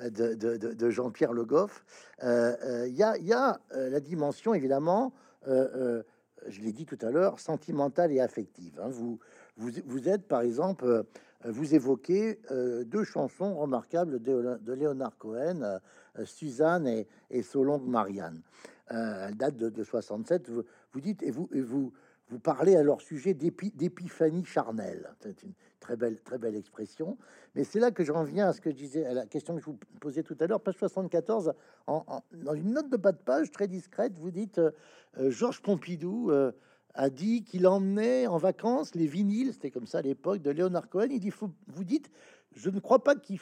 [0.02, 1.84] de, de, Jean-Pierre Le Goff.
[2.20, 5.12] Il y a, y a la dimension, évidemment,
[5.46, 8.80] je l'ai dit tout à l'heure, sentimentale et affective.
[8.82, 8.88] Hein.
[8.88, 9.18] Vous,
[9.56, 11.02] vous, vous, êtes, par exemple, euh,
[11.44, 17.42] vous évoquez euh, deux chansons remarquables de, de Léonard Cohen, euh, Suzanne et, et
[17.86, 18.42] Marianne.
[18.88, 20.50] elles datent de, de 67.
[20.50, 21.92] Vous, dites, et vous, vous,
[22.28, 25.14] vous parlez à leur sujet d'épiphanie charnelle.
[25.20, 27.16] C'est une très belle, très belle expression.
[27.54, 29.60] Mais c'est là que j'en viens à ce que je disais, à la question que
[29.60, 31.54] je vous posais tout à l'heure, page 74,
[31.86, 34.70] en, dans une note de bas de page très discrète, vous dites euh,
[35.18, 36.52] euh, Georges Pompidou euh,
[36.98, 40.88] a dit qu'il emmenait en vacances les vinyles, c'était comme ça à l'époque, de Léonard
[40.88, 41.06] Cohen.
[41.10, 41.32] Il dit
[41.68, 42.10] Vous dites,
[42.56, 43.38] je ne crois pas qu'il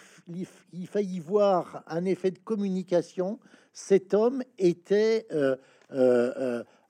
[0.87, 3.41] faillit voir un effet de communication.
[3.73, 5.27] Cet homme était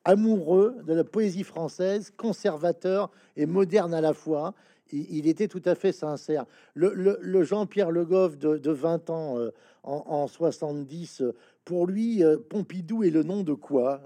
[0.06, 4.54] amoureux de la poésie française, conservateur et moderne à la fois.
[4.92, 6.46] Il, était tout à fait sincère.
[6.74, 9.50] Le, Jean-Pierre Le Goff de, 20 ans euh,
[9.82, 11.24] en, 70,
[11.64, 14.00] pour lui, euh, Pompidou est le nom de quoi?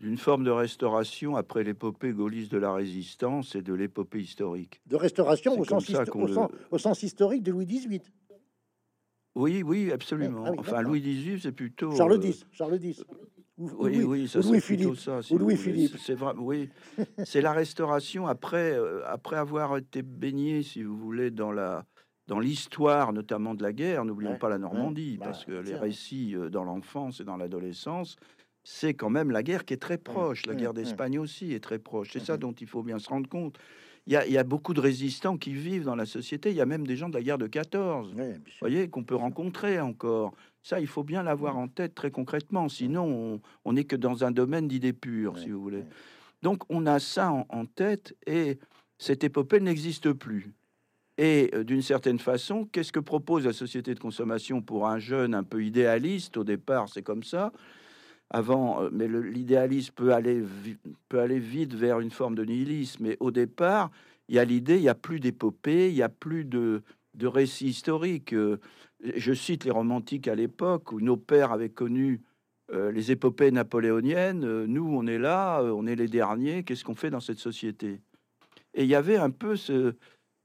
[0.00, 4.80] D'une forme de restauration après l'épopée gaulliste de la résistance et de l'épopée historique.
[4.86, 5.92] De restauration au sens,
[6.70, 8.00] au sens historique de Louis XVIII.
[9.34, 10.44] Oui, oui, absolument.
[10.46, 12.46] Ah enfin, Louis XVIII, c'est plutôt Charles X.
[12.50, 13.04] Charles X.
[13.58, 14.96] Oui, oui, ça Louis Philippe.
[14.96, 15.96] Ça, Louis Philippe.
[15.98, 16.70] C'est vrai, oui.
[17.24, 21.84] c'est la restauration après, euh, après avoir été baigné, si vous voulez, dans la
[22.26, 24.04] dans l'histoire, notamment de la guerre.
[24.04, 28.16] N'oublions pas la Normandie, bah, parce que les récits euh, dans l'enfance et dans l'adolescence,
[28.62, 30.46] c'est quand même la guerre qui est très mmh, proche.
[30.46, 30.76] La mmh, guerre mmh.
[30.76, 32.10] d'Espagne aussi est très proche.
[32.12, 33.58] C'est ça dont il faut bien se rendre compte.
[34.06, 36.50] Il y, a, il y, a, beaucoup de résistants qui vivent dans la société.
[36.50, 38.22] Il y a même des gens de la guerre de 14, vous
[38.60, 40.32] voyez, qu'on peut rencontrer encore.
[40.62, 42.68] Ça, il faut bien l'avoir en tête très concrètement.
[42.68, 45.84] Sinon, on n'est que dans un domaine d'idées pures, si vous voulez.
[46.42, 48.58] Donc, on a ça en, tête et
[48.98, 50.54] cette épopée n'existe plus.
[51.18, 55.34] Et euh, d'une certaine façon, qu'est-ce que propose la société de consommation pour un jeune
[55.34, 56.38] un peu idéaliste?
[56.38, 57.52] Au départ, c'est comme ça.
[58.30, 60.42] Avant, euh, mais l'idéalisme peut aller,
[61.08, 63.04] peut aller vite vers une forme de nihilisme.
[63.04, 63.90] Mais au départ,
[64.28, 66.82] il y a l'idée, il n'y a plus d'épopée, il n'y a plus de,
[67.14, 68.32] de récits historiques.
[68.32, 68.58] Euh,
[69.02, 72.20] je cite les romantiques à l'époque où nos pères avaient connu
[72.72, 74.64] euh, les épopées napoléoniennes.
[74.66, 76.62] Nous, on est là, on est les derniers.
[76.62, 78.00] Qu'est-ce qu'on fait dans cette société?
[78.74, 79.94] Et il y avait un peu ce,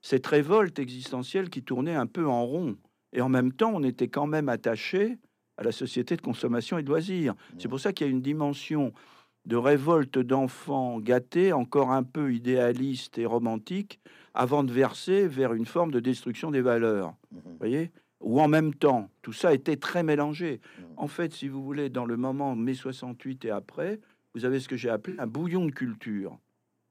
[0.02, 2.78] cette révolte existentielle qui tournait un peu en rond.
[3.14, 5.18] Et en même temps, on était quand même attaché
[5.58, 7.36] à la société de consommation et de loisirs.
[7.58, 8.94] C'est pour ça qu'il y a une dimension
[9.46, 14.00] de révolte d'enfants gâtés, encore un peu idéaliste et romantique,
[14.34, 17.14] avant de verser vers une forme de destruction des valeurs.
[17.32, 17.92] Vous voyez?
[18.22, 20.62] Ou en même temps, tout ça était très mélangé.
[20.98, 24.00] En fait, si vous voulez, dans le moment mai 68 et après,
[24.34, 26.38] vous avez ce que j'ai appelé un bouillon de culture.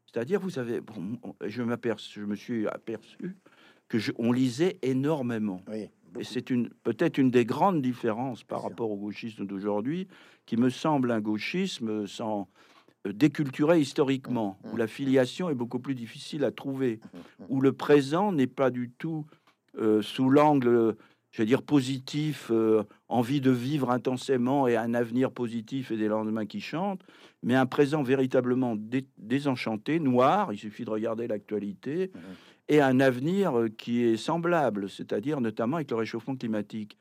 [0.07, 0.81] C'est-à-dire, vous savez,
[1.45, 1.63] je,
[2.09, 3.37] je me suis aperçu
[3.89, 5.61] que je, on lisait énormément.
[6.19, 10.09] Et c'est une peut-être une des grandes différences par rapport au gauchisme d'aujourd'hui,
[10.47, 12.49] qui me semble un gauchisme sans
[13.07, 14.79] euh, déculturé historiquement, mmh, où mmh.
[14.79, 17.01] la filiation est beaucoup plus difficile à trouver,
[17.49, 19.27] où le présent n'est pas du tout
[19.79, 20.97] euh, sous l'angle,
[21.33, 26.47] je dire, positif, euh, envie de vivre intensément et un avenir positif et des lendemains
[26.47, 27.03] qui chantent,
[27.43, 28.77] mais un présent véritablement
[29.19, 32.13] désenchanté, noir, il suffit de regarder l'actualité,
[32.69, 36.97] et un avenir qui est semblable, c'est-à-dire notamment avec le réchauffement climatique.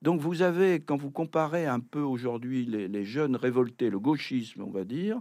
[0.00, 4.62] Donc vous avez, quand vous comparez un peu aujourd'hui les, les jeunes révoltés, le gauchisme,
[4.62, 5.20] on va dire,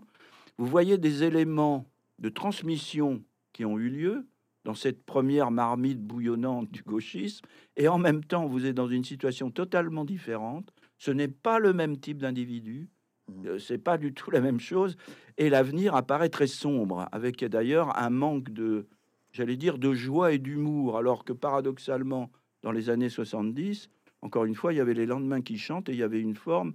[0.58, 1.86] vous voyez des éléments
[2.20, 4.28] de transmission qui ont eu lieu
[4.66, 7.46] dans cette première marmite bouillonnante du gauchisme,
[7.78, 10.74] et en même temps, vous êtes dans une situation totalement différente.
[10.98, 12.90] Ce n'est pas le même type d'individu,
[13.30, 13.48] mmh.
[13.48, 14.98] euh, c'est pas du tout la même chose,
[15.38, 18.88] et l'avenir apparaît très sombre, avec d'ailleurs un manque de,
[19.32, 22.32] j'allais dire, de joie et d'humour, alors que paradoxalement,
[22.64, 23.90] dans les années 70,
[24.22, 26.36] encore une fois, il y avait les lendemains qui chantent et il y avait une
[26.36, 26.74] forme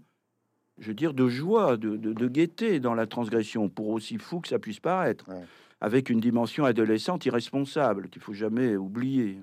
[0.78, 4.40] je veux dire, de joie, de, de, de gaieté dans la transgression, pour aussi fou
[4.40, 5.44] que ça puisse paraître, Ouais.
[5.82, 9.42] avec une dimension adolescente irresponsable qu'il faut jamais oublier.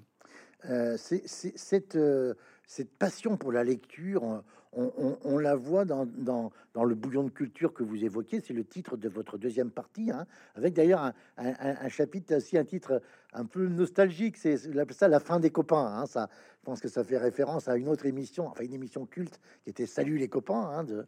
[0.66, 2.34] Euh, c'est- c'est- cette, euh,
[2.66, 4.44] cette passion pour la lecture, on,
[4.74, 8.42] on- la voit dans, le bouillon de culture que vous évoquez.
[8.42, 13.02] C'est le titre de votre deuxième partie, hein, avec d'ailleurs un, chapitre aussi, un titre
[13.34, 14.38] un peu nostalgique.
[14.38, 14.58] C'est
[14.92, 15.86] ça la fin des copains.
[15.86, 19.06] hein, ça, je pense que ça fait référence à une autre émission, enfin une émission
[19.06, 21.08] culte qui était Salut les copains hein, de,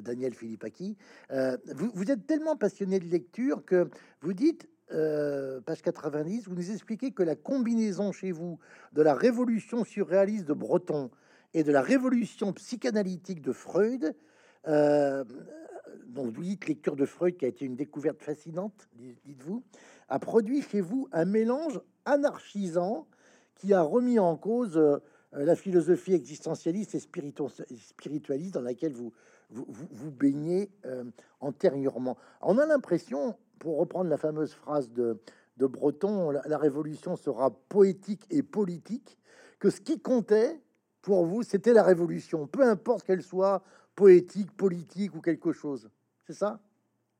[0.00, 0.96] Daniel Philippaki.
[1.30, 3.88] Euh, vous, vous êtes tellement passionné de lecture que
[4.22, 8.58] vous dites euh, page 90, vous nous expliquez que la combinaison chez vous
[8.92, 11.10] de la révolution surréaliste de Breton
[11.54, 14.14] et de la révolution psychanalytique de Freud,
[14.68, 15.24] euh,
[16.06, 19.62] dont vous dites lecture de Freud qui a été une découverte fascinante, di- dites-vous,
[20.08, 23.06] a produit chez vous un mélange anarchisant
[23.54, 24.98] qui a remis en cause euh,
[25.32, 27.42] la philosophie existentialiste et spiritu-
[27.76, 29.12] spiritualiste dans laquelle vous,
[29.50, 31.04] vous, baignez euh,
[31.40, 32.16] antérieurement.
[32.40, 35.20] On a l'impression, pour reprendre la fameuse phrase de,
[35.56, 39.18] de Breton, la révolution sera poétique et politique,
[39.58, 40.60] que ce qui comptait
[41.02, 43.62] pour vous, c'était la révolution, peu importe qu'elle soit
[43.94, 45.90] poétique, politique ou quelque chose.
[46.26, 46.60] C'est ça?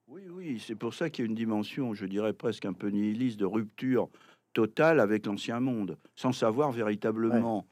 [0.07, 2.89] Oui, oui, c'est pour ça qu'il y a une dimension, je dirais presque un peu
[2.89, 4.09] nihiliste, de rupture
[4.53, 7.67] totale avec l'ancien monde, sans savoir véritablement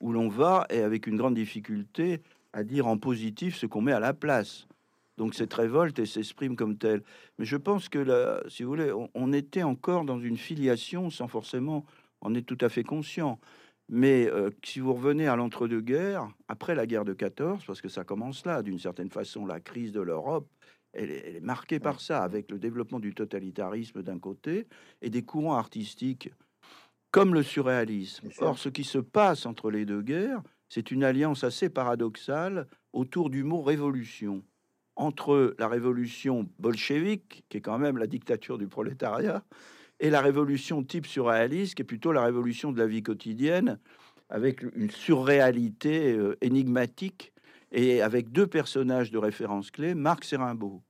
[0.00, 2.20] où l'on va et avec une grande difficulté
[2.52, 4.66] à dire en positif ce qu'on met à la place.
[5.16, 7.02] Donc cette révolte et s'exprime comme telle.
[7.38, 11.10] Mais je pense que, là, si vous voulez, on, on était encore dans une filiation
[11.10, 11.84] sans forcément
[12.20, 13.38] en être tout à fait conscient.
[13.88, 18.04] Mais euh, si vous revenez à l'entre-deux-guerres, après la guerre de 14, parce que ça
[18.04, 20.48] commence là, d'une certaine façon, la crise de l'Europe,
[20.92, 24.66] elle est, elle est marquée par ça, avec le développement du totalitarisme d'un côté
[25.02, 26.30] et des courants artistiques
[27.14, 28.28] comme le surréalisme.
[28.40, 33.30] Or, ce qui se passe entre les deux guerres, c'est une alliance assez paradoxale autour
[33.30, 34.42] du mot révolution.
[34.96, 39.44] Entre la révolution bolchevique, qui est quand même la dictature du prolétariat,
[40.04, 43.78] et la révolution type surréaliste, qui est plutôt la révolution de la vie quotidienne,
[44.28, 47.32] avec une surréalité euh, énigmatique,
[47.72, 50.82] et avec deux personnages de référence clés, Marx et Rimbaud.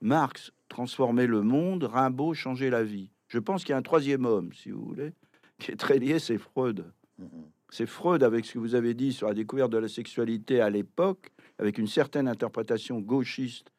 [0.00, 3.12] Marx transformait le monde, Rimbaud changeait la vie.
[3.28, 5.12] Je pense qu'il y a un troisième homme, si vous voulez,
[5.60, 6.92] qui est très lié, c'est Freud.
[7.70, 10.70] C'est Freud, avec ce que vous avez dit sur la découverte de la sexualité à
[10.70, 13.70] l'époque, avec une certaine interprétation gauchiste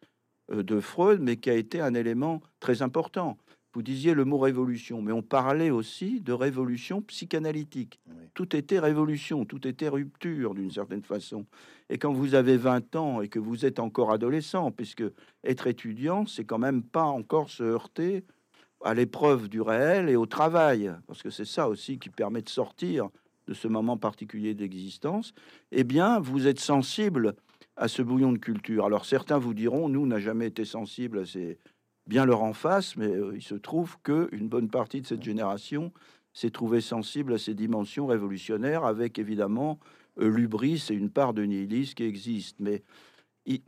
[0.50, 3.38] euh, de Freud, mais qui a été un élément très important.
[3.78, 8.00] Vous disiez le mot révolution, mais on parlait aussi de révolution psychanalytique.
[8.08, 8.26] Oui.
[8.34, 11.46] Tout était révolution, tout était rupture d'une certaine façon.
[11.92, 15.04] Et quand vous avez 20 ans et que vous êtes encore adolescent, puisque
[15.44, 18.24] être étudiant, c'est quand même pas encore se heurter
[18.84, 22.50] à l'épreuve du réel et au travail, parce que c'est ça aussi qui permet de
[22.50, 23.10] sortir
[23.46, 25.36] de ce moment particulier d'existence,
[25.72, 27.36] eh bien, vous êtes sensible
[27.76, 28.86] à ce bouillon de culture.
[28.86, 31.60] Alors certains vous diront, nous, on n'a jamais été sensible à ces
[32.08, 35.24] bien leur en face, mais euh, il se trouve que une bonne partie de cette
[35.24, 35.92] génération
[36.34, 39.80] s'est trouvée sensible à ces dimensions révolutionnaires, avec évidemment
[40.20, 42.58] euh, l'ubris et une part de nihilisme qui existe.
[42.60, 42.84] Mais
[43.46, 43.62] il-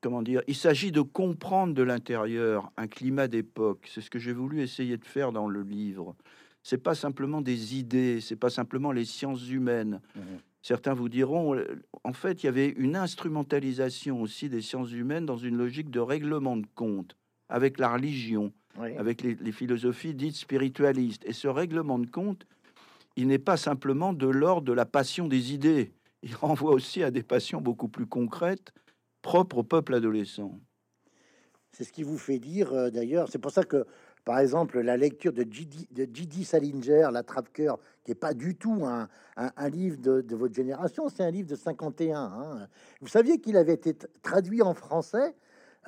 [0.00, 3.88] comment dire Il s'agit de comprendre de l'intérieur un climat d'époque.
[3.92, 6.14] C'est ce que j'ai voulu essayer de faire dans le livre.
[6.62, 10.00] C'est pas simplement des idées, c'est pas simplement les sciences humaines.
[10.16, 10.22] Mhm.
[10.62, 11.64] Certains vous diront, euh,
[12.02, 16.00] en fait, il y avait une instrumentalisation aussi des sciences humaines dans une logique de
[16.00, 17.16] règlement de compte
[17.48, 18.96] avec la religion, Oui.
[18.96, 21.24] avec les, les philosophies dites spiritualistes.
[21.26, 22.46] Et ce règlement de compte,
[23.16, 25.92] il n'est pas simplement de l'ordre de la passion des idées.
[26.22, 28.72] Il renvoie aussi à des passions beaucoup plus concrètes,
[29.22, 30.58] propres au peuple adolescent.
[31.72, 33.84] C'est ce qui vous fait dire, euh, d'ailleurs, c'est pour ça que,
[34.24, 35.86] par exemple, la lecture de J.D.
[35.90, 36.42] de J.D.
[36.42, 40.54] Salinger, La Trappe-Cœur, qui n'est pas du tout un, un- un livre de, de votre
[40.54, 42.18] génération, c'est un livre de 51.
[42.18, 42.68] hein.
[43.02, 45.34] Vous saviez qu'il avait été traduit en français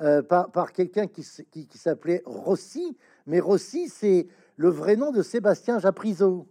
[0.01, 4.27] euh, par, par quelqu'un qui, qui, qui s'appelait Rossi, mais Rossi, c'est
[4.57, 6.47] le vrai nom de Sébastien Japrisot.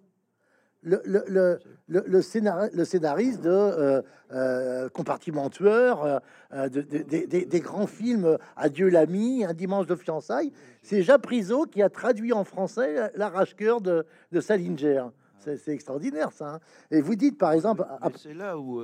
[0.82, 4.00] Le, le, le, le, le scénar- le scénariste de euh,
[4.32, 6.20] euh, Compartiment tueur,
[6.52, 11.64] euh, de- de- de- des- grands films Adieu l'ami, Un dimanche de fiançailles, c'est Japrisot
[11.66, 15.06] qui a traduit en français l'arrache-cœur de, de Salinger.
[15.40, 16.54] C'est extraordinaire ça.
[16.54, 16.60] hein.
[16.92, 17.84] Et vous dites par exemple,
[18.16, 18.80] C'est là où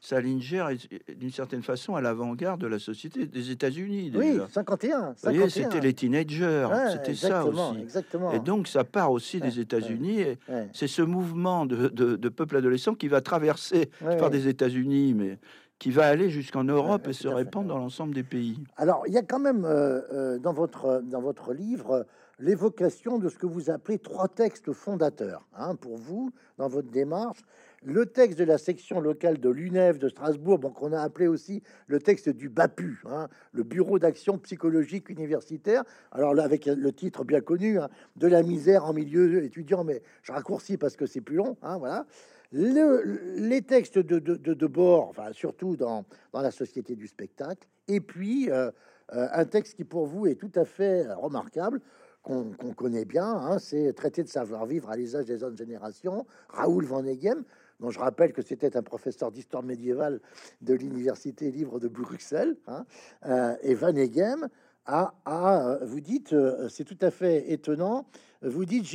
[0.00, 4.10] Salinger est d'une certaine façon à l'avant-garde de la société des États-Unis.
[4.14, 4.48] oui, déjà.
[4.48, 5.48] 51, Vous voyez, 51.
[5.70, 7.80] c'était les teenagers, Ouais, c'était ça aussi.
[7.82, 8.32] Exactement.
[8.32, 10.24] Et donc, ça part aussi Ouais, des États-Unis.
[10.48, 15.12] Ouais, C'est ce mouvement de, de, de peuple adolescent qui va traverser, par des États-unis,
[15.14, 15.38] mais
[15.78, 18.58] qui va aller jusqu'en Europe et se répandre dans l'ensemble des pays.
[18.76, 22.06] Alors, il y a quand même euh, euh, dans, votre, dans votre livre
[22.38, 27.38] l'évocation de ce que vous appelez trois textes fondateurs hein, pour vous dans votre démarche.
[27.82, 31.62] Le texte de la section locale de l'UNEF de Strasbourg, bon, qu'on a appelé aussi
[31.86, 35.84] le texte du BAPU, hein, le Bureau d'action psychologique universitaire.
[36.12, 40.02] Alors là, avec le titre bien connu, hein, de la misère en milieu étudiant, mais
[40.22, 41.56] je raccourcis parce que c'est plus long.
[41.62, 42.04] voilà.
[42.52, 43.02] Le,
[43.36, 46.04] les textes de, de, bord, surtout dans,
[46.34, 48.70] dans, la société du spectacle, et puis euh,
[49.14, 51.80] euh, un texte qui pour vous est tout à fait remarquable,
[52.22, 57.04] qu'on connaît bien, hein, c'est Traité de savoir-vivre à l'usage des autres générations, Raoul Van
[57.04, 57.44] Eghem,
[57.80, 60.20] dont je rappelle que c'était un professeur d'histoire médiévale
[60.60, 62.86] de l'université libre de Bruxelles, hein,
[63.26, 64.48] euh, et Van Eghem
[64.86, 66.34] a, a vous dites,
[66.68, 68.06] c'est tout à fait étonnant,
[68.42, 68.86] vous dites,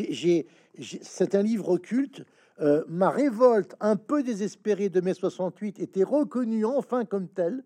[1.02, 2.24] c'est un livre occulte,
[2.62, 7.64] euh, ma révolte un peu désespérée de mai 68 était reconnue enfin comme telle,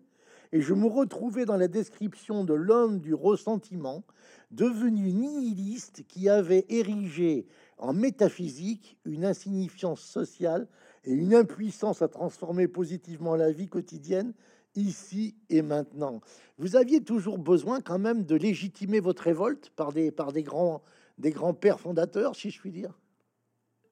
[0.52, 4.02] et je me retrouvais dans la description de l'homme du ressentiment,
[4.50, 7.46] devenu nihiliste, qui avait érigé
[7.78, 10.66] en métaphysique une insignifiance sociale
[11.04, 14.34] et une impuissance à transformer positivement la vie quotidienne
[14.74, 16.20] ici et maintenant.
[16.58, 20.82] Vous aviez toujours besoin quand même de légitimer votre révolte par des, par des grands,
[21.18, 22.98] des grands pères fondateurs, si je puis dire?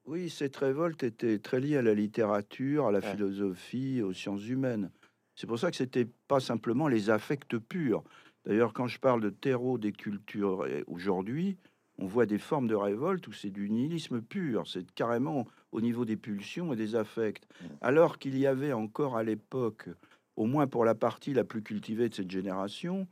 [0.05, 4.89] Oui, cette révolte était très liée à la littérature, à la philosophie, aux sciences humaines.
[5.35, 8.03] C'est pour ça que c'était pas simplement les affects purs.
[8.45, 11.57] D'ailleurs, quand je parle de terreau des cultures aujourd'hui,
[11.99, 16.05] on voit des formes de révolte où c'est du nihilisme pur, c'est carrément au niveau
[16.05, 17.41] des pulsions et des affects.
[17.41, 17.65] Mmh.
[17.81, 19.89] Alors qu'il y avait encore à l'époque,
[20.35, 23.07] au moins pour la partie la plus cultivée de cette génération,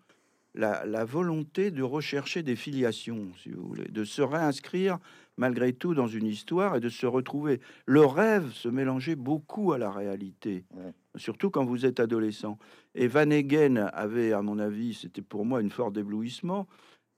[0.57, 4.97] la, volonté de rechercher des filiations, si vous voulez, de se réinscrire
[5.37, 7.59] malgré tout dans une histoire et de se retrouver.
[7.85, 10.65] Le rêve se mélangeait beaucoup à la réalité,
[11.15, 12.57] surtout quand vous êtes adolescent.
[12.95, 16.67] Et Van Egen avait, à mon avis, c'était pour moi une forte éblouissement,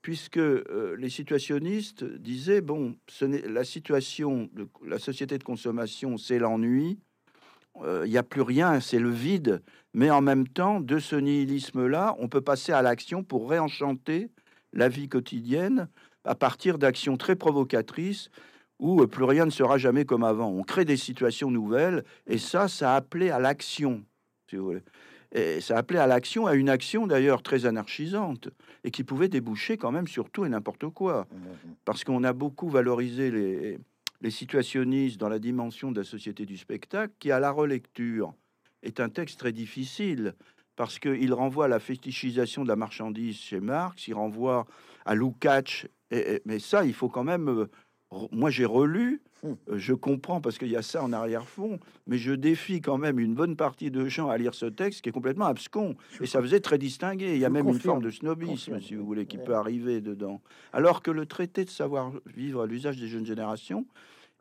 [0.01, 6.39] puisque euh, les situationnistes disaient bon, ce la situation de la société de consommation, c'est
[6.39, 6.99] l'ennui.
[7.81, 9.61] Euh, il n'y a plus rien, c'est le vide.
[9.93, 14.29] Mais en même temps, de ce nihilisme-là, on peut passer à l'action pour réenchanter
[14.73, 15.89] la vie quotidienne
[16.23, 18.29] à partir d'actions très provocatrices
[18.79, 20.47] où plus rien ne sera jamais comme avant.
[20.47, 24.03] On crée des situations nouvelles et ça, ça a appelé à l'action,
[24.49, 24.83] si vous voulez.
[25.31, 28.49] Et ça a appelé à l'action, à une action d'ailleurs très anarchisante
[28.83, 31.27] et qui pouvait déboucher quand même sur tout et n'importe quoi.
[31.85, 33.79] Parce qu'on a beaucoup valorisé les,
[34.21, 38.33] les situationnistes dans la dimension de la société du spectacle, qui à la relecture
[38.81, 40.33] est un texte très difficile
[40.75, 44.65] parce qu'il renvoie à la fétichisation de la marchandise chez Marx, il renvoie
[45.05, 47.49] à Lukács, et, mais ça, il faut quand même.
[47.49, 47.65] Euh,
[48.31, 49.57] moi, j'ai relu, hum.
[49.69, 53.19] euh, je comprends parce qu'il y a ça en arrière-fond, mais je défie quand même
[53.19, 55.95] une bonne partie de gens à lire ce texte qui est complètement abscon.
[56.21, 57.35] Et ça faisait très distingué.
[57.35, 60.41] Il y a même une forme de snobisme, si vous voulez, qui peut arriver dedans.
[60.73, 63.85] Alors que le traité de savoir-vivre à l'usage des jeunes générations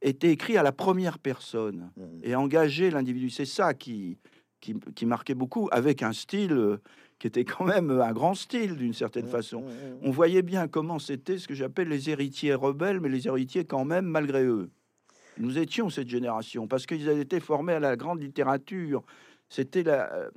[0.00, 2.20] était écrit à la première personne hum.
[2.22, 3.30] et engager l'individu.
[3.30, 4.18] C'est ça qui,
[4.60, 6.80] qui, marquait beaucoup, avec un style euh,
[7.18, 9.60] qui était quand même un grand style d'une certaine mmh, façon.
[9.62, 9.98] Mmh, mmh.
[10.02, 13.84] On voyait bien comment c'était ce que j'appelle les héritiers rebelles, mais les héritiers quand
[13.84, 14.70] même malgré eux.
[15.38, 19.02] Nous étions cette génération parce qu'ils avaient été formés à la grande littérature.
[19.48, 19.84] C'était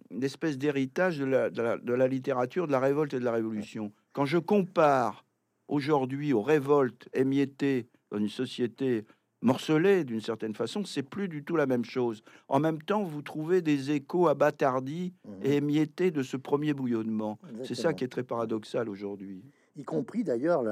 [0.10, 3.92] une espèce d'héritage de la, de la littérature, de la révolte et de la révolution.
[4.14, 5.26] Quand je compare
[5.68, 9.06] aujourd'hui aux révoltes émiettées dans une société
[9.42, 12.24] morcelé d'une certaine façon, c'est plus du tout la même chose.
[12.48, 17.40] En même temps, vous trouvez des échos abattardis mmh et émiettés de ce premier bouillonnement.
[17.64, 19.44] C'est ça qui est très paradoxal aujourd'hui.
[19.76, 20.64] Y compris d'ailleurs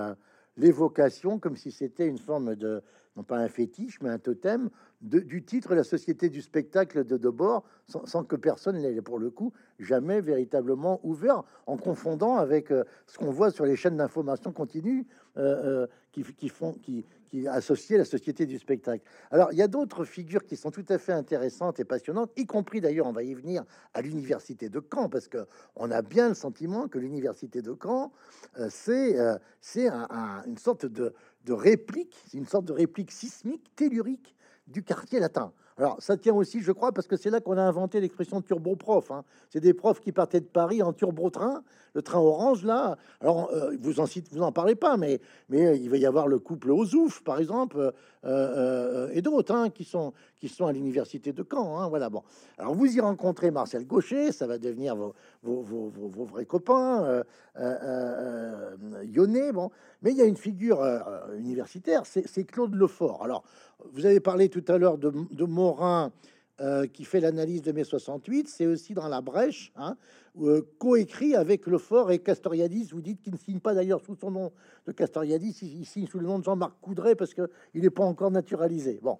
[0.55, 2.81] l'évocation, comme si c'était une forme de,
[3.23, 4.69] pas un fétiche, mais un totem
[5.01, 9.29] du titre La Société du spectacle de Debord, sans, sans que personne n'ait pour le
[9.29, 14.51] coup jamais véritablement ouvert, en confondant avec euh, ce qu'on voit sur les chaînes d'information
[14.51, 15.07] continue
[15.37, 19.03] euh, euh, qui, qui, font, qui, qui associait la société du spectacle.
[19.31, 22.45] Alors, il y a d'autres figures qui sont tout à fait intéressantes et passionnantes, y
[22.45, 23.63] compris d'ailleurs, on va y venir,
[23.93, 25.45] à l'université de Caen, parce que
[25.77, 28.11] on a bien le sentiment que l'université de Caen,
[28.69, 29.15] c'est
[29.61, 31.13] c'est une sorte de,
[31.45, 34.35] de réplique, une sorte de réplique sismique, tellurique
[34.67, 35.53] du quartier latin.
[35.79, 39.11] Alors, ça tient aussi, je crois, parce que c'est là qu'on a inventé l'expression turbo-prof.
[39.11, 39.23] Hein.
[39.49, 41.63] C'est des profs qui partaient de Paris en turbo-train,
[41.93, 42.97] le train orange, là.
[43.21, 46.05] Alors, euh, vous en cite, vous en parlez pas, mais, mais euh, il va y
[46.05, 47.93] avoir le couple Ozouf, par exemple,
[48.25, 51.79] euh, et d'autres hein, qui, sont, qui sont à l'université de Caen.
[51.79, 52.23] Hein, voilà, bon.
[52.57, 55.13] Alors, vous y rencontrez Marcel Gaucher, ça va devenir vos,
[55.43, 57.23] vos, vos, vos vrais copains,
[59.05, 59.71] Yonnet, bon.
[60.01, 60.85] Mais il y a une figure
[61.37, 63.23] universitaire, c'est Claude Lefort.
[63.23, 63.43] Alors,
[63.93, 65.45] vous avez parlé tout à l'heure de, de
[66.61, 69.95] Euh, qui fait l'analyse de mai 68, c'est aussi dans la brèche, hein,
[70.41, 72.89] euh, coécrit avec Lefort et Castoriadis.
[72.91, 74.51] Vous dites qu'il ne signe pas d'ailleurs sous son nom
[74.85, 78.03] de Castoriadis, il, signe sous le nom de Jean-Marc Coudray parce que il n'est pas
[78.03, 78.99] encore naturalisé.
[79.01, 79.19] Bon,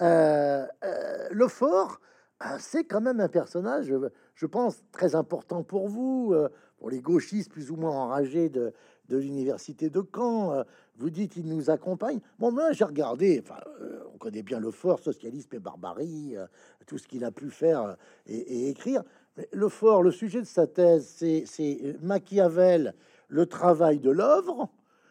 [0.00, 2.00] euh, euh Lefort,
[2.40, 3.92] ah, c'est quand même un personnage,
[4.34, 6.34] je pense, très important pour vous,
[6.78, 8.72] pour les gauchistes plus ou moins enragés de
[9.10, 10.64] l'université de Caen.
[10.98, 12.20] Vous dites il nous accompagne.
[12.38, 13.60] Bon, moi j'ai regardé, enfin,
[14.12, 16.36] on connaît bien le fort, socialisme et barbarie,
[16.86, 17.96] tout ce qu'il a pu faire
[18.26, 19.02] et, et écrire.
[19.52, 22.94] Le fort, le sujet de sa thèse, c'est Machiavel,
[23.28, 24.68] le travail de l'œuvre.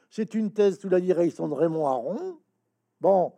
[0.10, 2.38] C'est une thèse sous la direction de Raymond Aron.
[3.02, 3.34] Bon,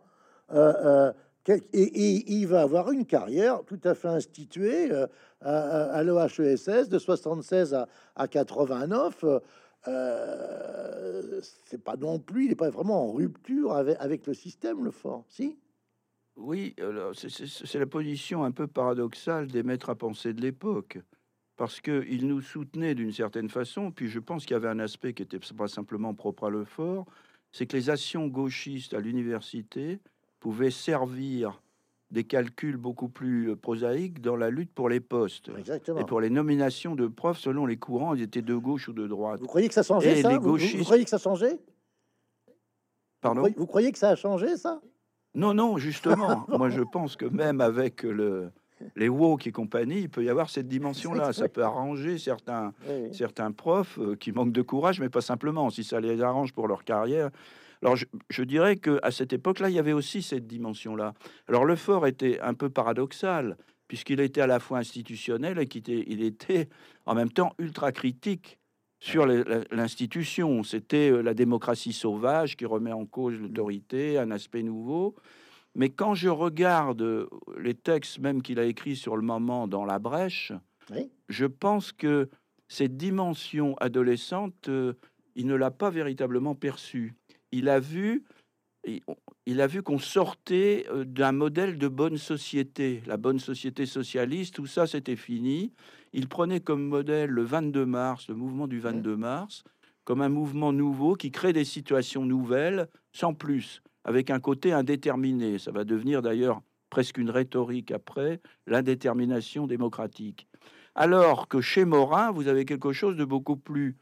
[0.52, 1.12] euh,
[1.48, 5.06] euh, et, il va avoir une carrière tout à fait instituée euh,
[5.40, 9.24] à, l'OHESS de 76 à, à 89.
[9.84, 15.24] C'est pas non plus, il n'est pas vraiment en rupture avec, le système, le fort,
[15.28, 15.58] si?
[16.36, 16.74] Oui,
[17.14, 20.98] c'est la position un peu paradoxale des maîtres à penser de l'époque,
[21.56, 25.12] parce qu'ils nous soutenaient d'une certaine façon, puis je pense qu'il y avait un aspect
[25.12, 27.06] qui était pas simplement propre à l'effort,
[27.52, 30.00] c'est que les actions gauchistes à l'université
[30.38, 31.60] pouvaient servir
[32.10, 35.50] des calculs beaucoup plus euh, prosaïques dans la lutte pour les postes
[35.98, 39.06] et pour les nominations de profs selon les courants, ils étaient de gauche ou de
[39.06, 39.40] droite.
[39.40, 41.58] Vous croyez que ça changeait ça vous, croyez que ça changeait?
[43.20, 43.46] Pardon?
[43.56, 44.80] Vous croyez que ça a changé ça?
[45.34, 46.44] Non, non, justement.
[46.48, 48.50] moi, je pense que même avec le,
[48.96, 51.32] les woke et compagnie, il peut y avoir cette dimension-là.
[51.32, 52.72] Ça peut arranger certains,
[53.12, 56.66] certains profs euh, qui manquent de courage, mais pas simplement, si ça les arrange pour
[56.66, 57.30] leur carrière.
[57.82, 61.14] Alors, je, dirais que à cette époque-là, il y avait aussi cette dimension-là.
[61.48, 63.56] Alors, le fort était un peu paradoxal,
[63.88, 66.68] puisqu'il était à la fois institutionnel et qu'il était, il était
[67.06, 68.58] en même temps ultra critique
[69.00, 70.62] sur l'institution.
[70.62, 75.16] C'était euh, la démocratie sauvage qui remet en cause l'autorité, un aspect nouveau.
[75.74, 77.26] Mais quand je regarde euh,
[77.58, 80.52] les textes même qu'il a écrits sur le moment dans la brèche,
[81.28, 82.28] je pense que
[82.68, 84.94] cette dimension adolescente, euh,
[85.34, 87.14] il ne l'a pas véritablement perçue.
[87.52, 88.24] Il a vu,
[89.46, 94.66] il a vu qu'on sortait d'un modèle de bonne société, la bonne société socialiste, tout
[94.66, 95.72] ça c'était fini.
[96.12, 99.64] Il prenait comme modèle le 22 mars, le mouvement du 22 mars,
[100.04, 105.58] comme un mouvement nouveau qui crée des situations nouvelles, sans plus, avec un côté indéterminé.
[105.58, 110.48] Ça va devenir d'ailleurs presque une rhétorique après, l'indétermination démocratique.
[110.94, 113.96] Alors que chez Morin, vous avez quelque chose de beaucoup plus,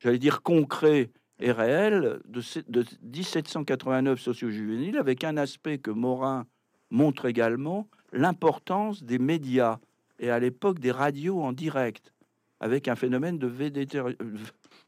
[0.00, 1.10] j'allais dire, concret
[1.42, 6.46] et réel, de, de 1789 socio-juvénile, avec un aspect que Morin
[6.90, 9.78] montre également, l'importance des médias
[10.20, 12.12] et à l'époque des radios en direct,
[12.60, 13.48] avec un phénomène de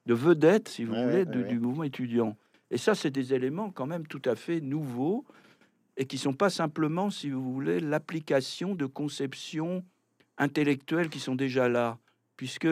[0.07, 2.37] de vedette si vous voulez, du mouvement étudiant.
[2.71, 5.25] Et ça, c'est des éléments quand même tout à fait nouveaux
[5.97, 9.85] et qui sont pas simplement, si vous voulez, l'application de conceptions
[10.39, 11.99] intellectuelles qui sont déjà là,
[12.37, 12.69] puisque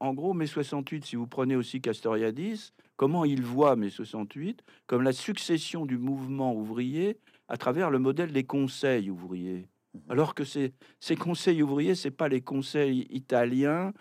[0.00, 5.02] en gros, mai 68, si vous prenez aussi Castoriadis, comment il voit mai 68 comme
[5.02, 7.18] la succession du mouvement ouvrier
[7.48, 9.68] à travers le modèle des conseils ouvriers.
[10.08, 13.92] Alors que ces, ces conseils ouvriers, c'est pas les conseils italiens,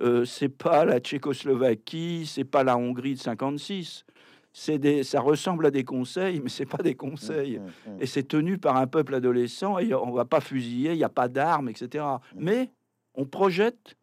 [0.00, 4.04] euh, c'est pas la Tchécoslovaquie, c'est pas la Hongrie de 56.
[4.52, 7.58] C'est des, ça ressemble à des conseils, mais c'est pas des conseils.
[7.58, 8.02] Mmh, mmh, mmh.
[8.02, 9.78] Et c'est tenu par un peuple adolescent.
[9.78, 12.04] Et on va pas fusiller, il n'y a pas d'armes, etc.
[12.36, 12.70] Mais
[13.14, 13.96] on projette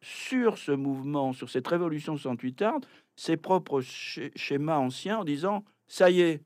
[0.00, 2.86] sur ce mouvement, sur cette révolution 68 arde,
[3.20, 6.42] ses propres schémas anciens en disant ça y est,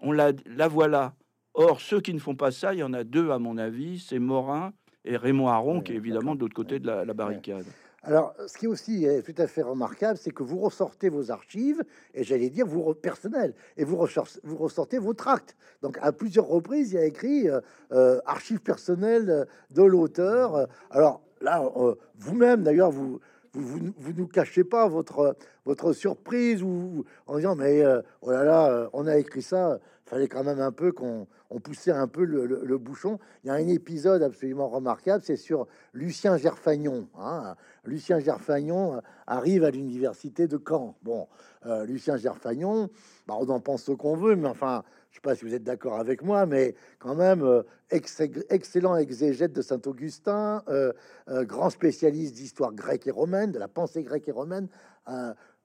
[0.00, 1.14] on la, la voilà.
[1.54, 4.00] Or, ceux qui ne font pas ça, il y en a deux, à mon avis,
[4.00, 4.72] c'est Morin
[5.04, 7.64] et Raymond Aron, qui est évidemment de l'autre côté de la, barricade.
[8.02, 11.82] Alors, ce qui est aussi tout à fait remarquable, c'est que vous ressortez vos archives,
[12.12, 14.04] et j'allais dire vous personnel, et vous,
[14.42, 15.56] vous ressortez vos tracts.
[15.80, 17.60] Donc, à plusieurs reprises, il y a écrit euh,
[17.92, 20.66] euh, archives personnelles de l'auteur.
[20.90, 23.20] Alors là, euh, vous-même, d'ailleurs, vous,
[23.60, 27.82] vous, vous, nous cachez pas votre, surprise ou en disant mais
[28.22, 31.92] oh là là, on a écrit ça, fallait quand même un peu qu'on on poussait
[31.92, 33.18] un peu le, bouchon.
[33.42, 37.08] Il y a un épisode absolument remarquable, c'est sur Lucien Gerfagnon.
[37.18, 37.56] Hein.
[37.84, 40.96] Lucien Gerfagnon euh, arrive à l'université de Caen.
[41.02, 41.28] Bon,
[41.66, 42.88] euh, Lucien Gerfagnon,
[43.26, 44.82] bah, on en pense ce qu'on veut, mais enfin,
[45.16, 49.54] je sais pas si vous êtes d'accord avec moi, mais quand même, euh, excellent exégète
[49.54, 50.62] de Saint-Augustin,
[51.28, 54.68] grand spécialiste d'histoire grecque et romaine, de la pensée grecque et romaine,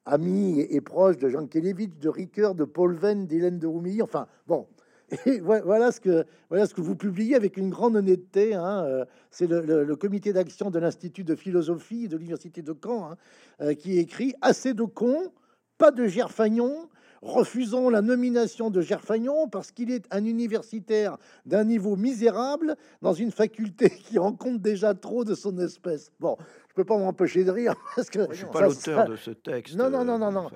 [0.06, 4.02] ami et, proche de Jean Kelevitch, de Ricoeur, de Paul Venn, d'Hélène de Roumilly.
[4.02, 4.68] Enfin, bon,
[5.42, 8.54] voilà ce, que, voilà ce que vous publiez avec une grande honnêteté.
[8.54, 13.18] Hein, euh, c'est le, comité d'action de l'Institut de philosophie de l'Université de Caen hein,
[13.62, 15.32] euh, qui écrit Assez de cons,
[15.78, 16.88] pas de gerfagnon.
[17.22, 23.32] Refusons la nomination de Gerfagnon parce qu'il est un universitaire d'un niveau misérable dans une
[23.32, 26.12] faculté qui rencontre déjà trop de son espèce.
[26.20, 26.38] Bon,
[26.70, 29.76] je peux pas m'empêcher de rire parce que je suis pas l'auteur de ce texte.
[29.76, 30.50] Non, non, non, non, non.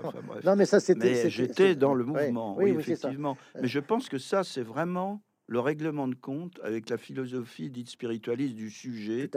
[0.43, 1.29] non, mais ça c'était.
[1.29, 3.37] J'étais dans le mouvement, oui, effectivement.
[3.61, 7.89] Mais je pense que ça, c'est vraiment le règlement de compte avec la philosophie dite
[7.89, 9.29] spiritualiste du sujet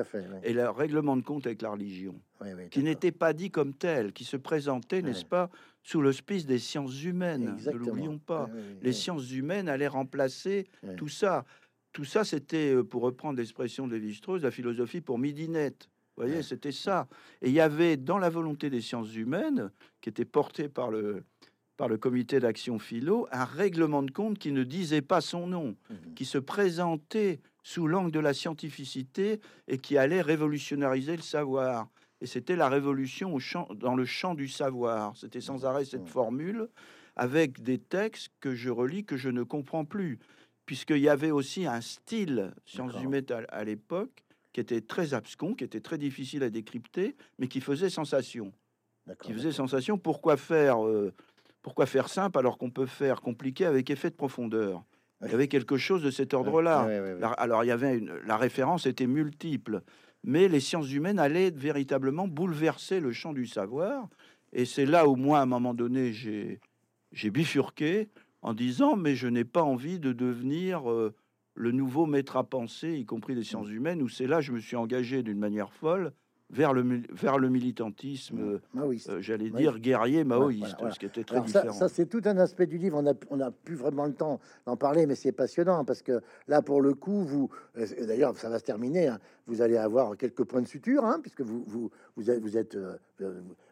[0.42, 2.14] et le règlement de compte avec la religion,
[2.70, 5.50] qui n'était pas dit comme tel, qui se présentait, n'est-ce pas,
[5.88, 7.56] sous l'hospice des sciences humaines.
[7.64, 8.50] Ne l'oublions pas.
[8.82, 10.66] Les sciences humaines allaient remplacer
[10.98, 11.46] tout ça.
[11.94, 15.88] Tout ça, c'était, euh, pour reprendre l'expression de Lévi-Strauss, la philosophie pour midinette.
[16.14, 17.08] Vous voyez, c'était ça.
[17.40, 19.70] Et il y avait dans la volonté des sciences humaines,
[20.02, 21.24] qui était portée par le,
[21.78, 25.74] par le comité d'action philo un règlement de compte qui ne disait pas son nom,
[25.88, 26.14] mhm.
[26.14, 31.88] qui se présentait sous l'angle de la scientificité et qui allait révolutionnariser le savoir.
[32.20, 35.16] Et c'était la révolution au champ, dans le champ du savoir.
[35.16, 36.68] C'était sans arrêt cette formule
[37.16, 40.18] avec des textes que je relis que je ne comprends plus,
[40.66, 45.64] puisqu'il y avait aussi un style sciences humaines à, l'époque qui était très abscon, qui
[45.64, 48.52] était très difficile à décrypter, mais qui faisait sensation.
[49.22, 49.98] Qui faisait sensation.
[49.98, 51.14] Pourquoi faire euh,
[51.62, 54.84] pourquoi faire simple alors qu'on peut faire compliqué avec effet de profondeur?
[55.22, 56.88] Il y avait quelque chose de cet ordre-là.
[57.38, 59.82] alors il y avait une, la référence était multiple,
[60.24, 64.08] mais les sciences humaines allaient véritablement bouleverser le champ du savoir.
[64.52, 68.08] Et c'est là où moi, à un moment donné, j'ai bifurqué
[68.42, 71.14] en disant mais je n'ai pas envie de devenir euh,
[71.54, 74.60] le nouveau maître à penser, y compris les sciences humaines, où c'est là je me
[74.60, 76.12] suis engagé d'une manière folle
[76.50, 81.72] vers le, vers le militantisme, euh, j'allais dire guerrier maoïste, ce qui était très différent.
[81.72, 82.98] Ça, c'est tout un aspect du livre.
[82.98, 86.20] On a, on a plus vraiment le temps d'en parler, mais c'est passionnant parce que
[86.46, 89.08] là, pour le coup, vous, euh, d'ailleurs, ça va se terminer.
[89.08, 89.18] Hein.
[89.46, 92.76] vous allez avoir quelques points de suture, hein, puisque vous, vous, vous êtes, vous êtes
[92.76, 92.96] euh,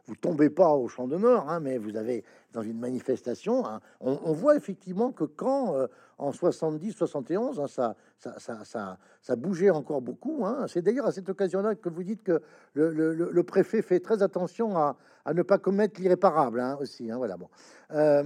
[0.07, 3.81] vous tombez pas au champ de mort, hein, mais vous avez dans une manifestation, hein,
[4.01, 5.87] on, voit effectivement que quand euh,
[6.19, 10.45] en 70, 71, hein, ça, ça, ça, ça, ça, bougeait encore beaucoup.
[10.69, 12.41] C'est d'ailleurs à cette occasion-là que vous dites que
[12.75, 14.97] le, préfet fait très attention à,
[15.35, 17.11] ne pas commettre l'irréparable aussi.
[17.11, 17.49] voilà bon.
[17.93, 18.23] Euh,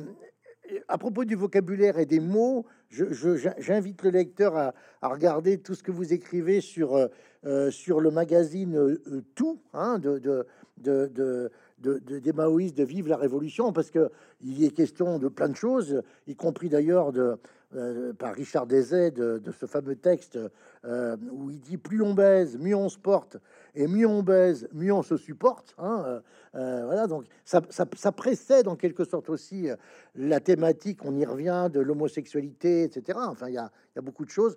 [0.86, 4.72] à propos du vocabulaire et des mots, j'invite le lecteur à,
[5.02, 7.08] regarder tout ce que vous écrivez sur,
[7.44, 8.98] euh, sur le magazine
[9.34, 10.46] Tout de, de,
[10.78, 11.50] de, de,
[11.80, 14.10] des maoïstes de vivre la révolution, parce que
[14.42, 17.38] il est question de plein de choses, y compris d'ailleurs de
[17.76, 20.36] euh, par Richard Deset de, ce fameux texte
[20.84, 23.36] euh, où il dit plus on baise, mieux on se porte,
[23.76, 25.76] et mieux on baise, mieux on se supporte.
[25.78, 26.20] Hein,
[26.56, 29.68] euh, voilà, donc ça, ça, précède en quelque sorte aussi
[30.16, 33.20] la thématique, on y revient, de l'homosexualité, etc.
[33.22, 34.56] Enfin, il y a, y a, beaucoup de choses.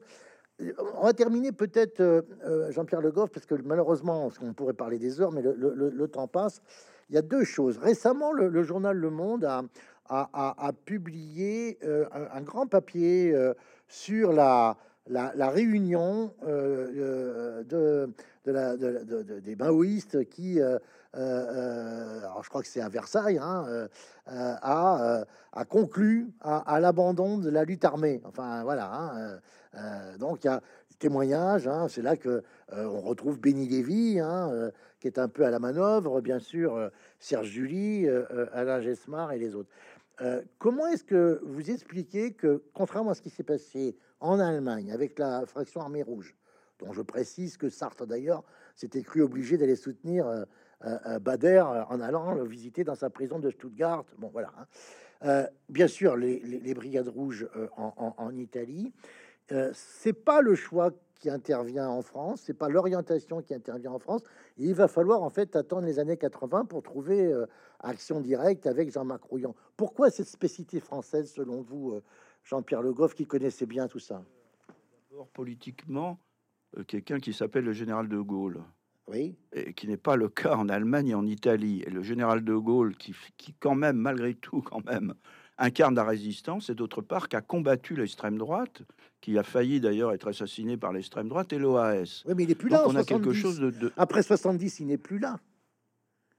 [0.96, 2.26] On va terminer peut-être,
[2.72, 6.64] Jean-Pierre Le Goff, parce que malheureusement, on pourrait parler des heures, mais le temps passe
[7.14, 7.78] il y a deux choses.
[7.78, 9.62] Récemment, le, journal Le Monde a,
[10.10, 13.54] a, publié euh, un, grand papier euh,
[13.88, 14.76] sur la,
[15.08, 18.12] la, réunion euh, de,
[18.46, 23.88] de, la, des maoïstes qui, alors je crois que c'est à Versailles, hein,
[24.26, 28.24] a, a, conclu à, l'abandon de la lutte armée.
[28.26, 28.92] Enfin voilà.
[28.92, 30.62] Hein, donc il y a
[31.06, 34.72] Hein, c'est là que on retrouve Béni Lévy, hein,
[35.04, 36.88] qui est un peu à la manœuvre, bien sûr, euh,
[37.20, 39.70] Serge Julie, euh, euh, Alain Gesmar et les autres.
[40.58, 45.20] comment est-ce que vous expliquez que, contrairement à ce qui s'est passé en Allemagne avec
[45.20, 46.38] la fraction armée rouge,
[46.80, 48.46] dont je précise que Sartre d'ailleurs
[48.76, 50.46] s'était cru obligé d'aller soutenir
[51.20, 54.06] Bader en allant le visiter dans sa prison de Stuttgart.
[54.18, 54.54] Bon, voilà.
[55.22, 55.48] Hein.
[55.68, 58.94] bien sûr, les, brigades rouges en, Italie,
[59.74, 60.92] c'est pas le choix
[61.24, 64.24] qui intervient en France, c'est pas l'orientation qui intervient en France.
[64.58, 67.46] il va falloir en fait attendre les années 80 pour trouver euh,
[67.80, 69.56] action directe avec Jean-Marc Rouillon.
[69.78, 72.04] Pourquoi cette spécificité française selon vous, euh,
[72.44, 74.22] Jean-Pierre Le Goff, qui connaissait bien tout ça?
[75.10, 76.20] D'abord politiquement,
[76.78, 78.62] euh, quelqu'un qui s'appelle le général de Gaulle.
[79.08, 79.38] Oui.
[79.54, 81.84] Et qui n'est pas le cas en Allemagne et en Italie.
[81.86, 85.14] Et le général de Gaulle, qui, qui quand même, malgré tout, quand même,
[85.64, 88.82] incarne la résistance, et d'autre part, qui a combattu l'extrême droite,
[89.22, 92.24] qui a failli d'ailleurs être assassiné par l'extrême droite et l'OAS.
[92.26, 92.84] Oui, mais il est plus là.
[92.88, 95.40] on a quelque chose de, Après 70, il n'est plus là.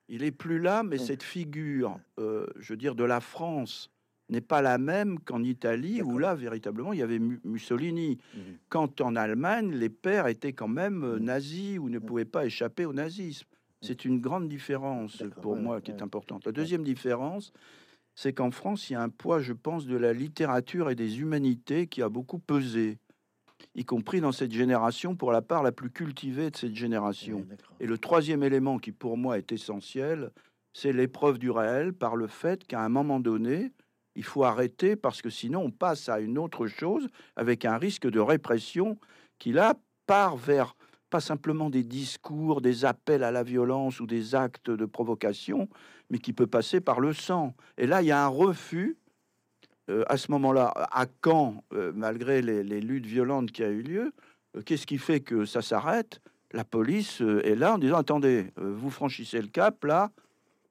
[0.09, 3.91] Il est plus là, mais cette figure, euh, je veux dire, de la France
[4.29, 8.19] n'est pas la même qu'en Italie, où là, véritablement, il y avait Mussolini.
[8.35, 8.39] Mmh.
[8.69, 11.25] Quand en Allemagne, les pères étaient quand même euh, mmh.
[11.25, 12.03] nazis ou ne mmh.
[12.03, 13.47] pouvaient pas échapper au nazisme.
[13.81, 16.47] C'est une grande différence pour moi qui est importante.
[16.47, 17.53] La deuxième différence,
[18.15, 21.21] c'est qu'en France, il y a un poids, je pense, de la littérature et des
[21.21, 22.99] humanités qui a beaucoup pesé,
[23.75, 27.47] y compris dans cette génération, pour la part la plus cultivée de cette génération.
[27.81, 30.31] et le troisième élément qui, pour moi, est essentiel,
[30.73, 33.73] c'est l'épreuve du réel par le fait qu'à un moment donné,
[34.17, 38.09] il faut arrêter parce que sinon on passe à une autre chose avec un risque
[38.09, 38.99] de répression
[39.39, 39.75] qui là
[40.07, 40.77] part vers
[41.11, 45.69] pas simplement des discours, des appels à la violence ou des actes de provocation,
[46.11, 47.55] mais qui peut passer par le sang.
[47.79, 48.97] Et là, il y a un refus
[49.91, 54.13] euh, à ce moment-là, à Caen, euh, malgré les, luttes violentes qui a eu lieu,
[54.57, 56.21] euh, qu'est-ce qui fait que ça s'arrête?
[56.53, 60.13] La police est là en disant attendez, vous franchissez le cap, là,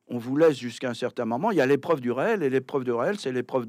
[0.08, 1.52] on vous laisse jusqu'à un certain moment.
[1.52, 3.68] Il y a l'épreuve du réel, et l'épreuve du réel, c'est l'épreuve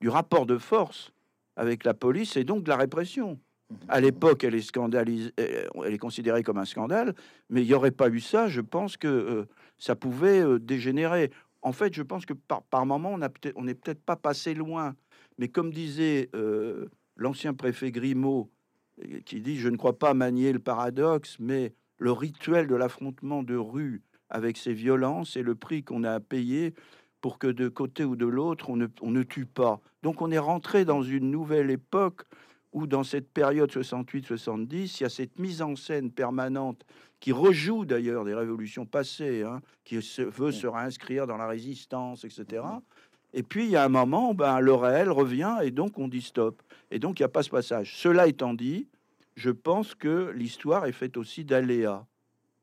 [0.00, 1.12] du rapport de force
[1.56, 3.40] avec la police et donc de la répression.
[3.88, 7.14] À l'époque, elle est scandalisée, elle est considérée comme un scandale,
[7.50, 8.48] mais il n'y aurait pas eu ça.
[8.48, 9.44] Je pense que euh,
[9.78, 11.32] ça pouvait euh, dégénérer.
[11.62, 13.18] En fait, je pense que par, par moment,
[13.56, 14.94] on n'est peut-être pas passé loin.
[15.38, 16.86] Mais comme disait euh,
[17.16, 18.50] l'ancien préfet Grimaud,
[19.24, 23.56] qui dit Je ne crois pas manier le paradoxe, mais le rituel de l'affrontement de
[23.56, 26.74] rue avec ses violences et le prix qu'on a à payer
[27.20, 29.80] pour que de côté ou de l'autre, on ne tue pas.
[30.02, 32.22] Donc on est rentré dans une nouvelle époque
[32.76, 36.84] où dans cette période 68-70, il y a cette mise en scène permanente
[37.20, 42.26] qui rejoue d'ailleurs des révolutions passées, hein, qui se, veut se réinscrire dans la résistance,
[42.26, 42.62] etc.
[43.32, 46.20] Et puis il y a un moment, ben, le réel revient et donc on dit
[46.20, 46.62] stop.
[46.90, 47.96] Et donc il n'y a pas ce passage.
[47.96, 48.88] Cela étant dit,
[49.36, 52.04] je pense que l'histoire est faite aussi d'aléas.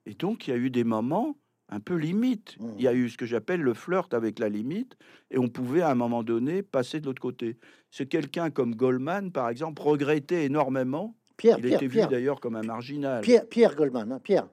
[0.05, 1.35] Et donc il y a eu des moments
[1.69, 2.55] un peu limite.
[2.59, 2.67] Mmh.
[2.77, 4.95] Il y a eu ce que j'appelle le flirt avec la limite,
[5.31, 7.57] et on pouvait à un moment donné passer de l'autre côté.
[7.91, 11.15] C'est quelqu'un comme Goldman, par exemple, regrettait énormément.
[11.37, 13.21] Pierre, il était vu d'ailleurs comme un marginal.
[13.21, 14.47] Pierre, Pierre Goldman, hein, Pierre.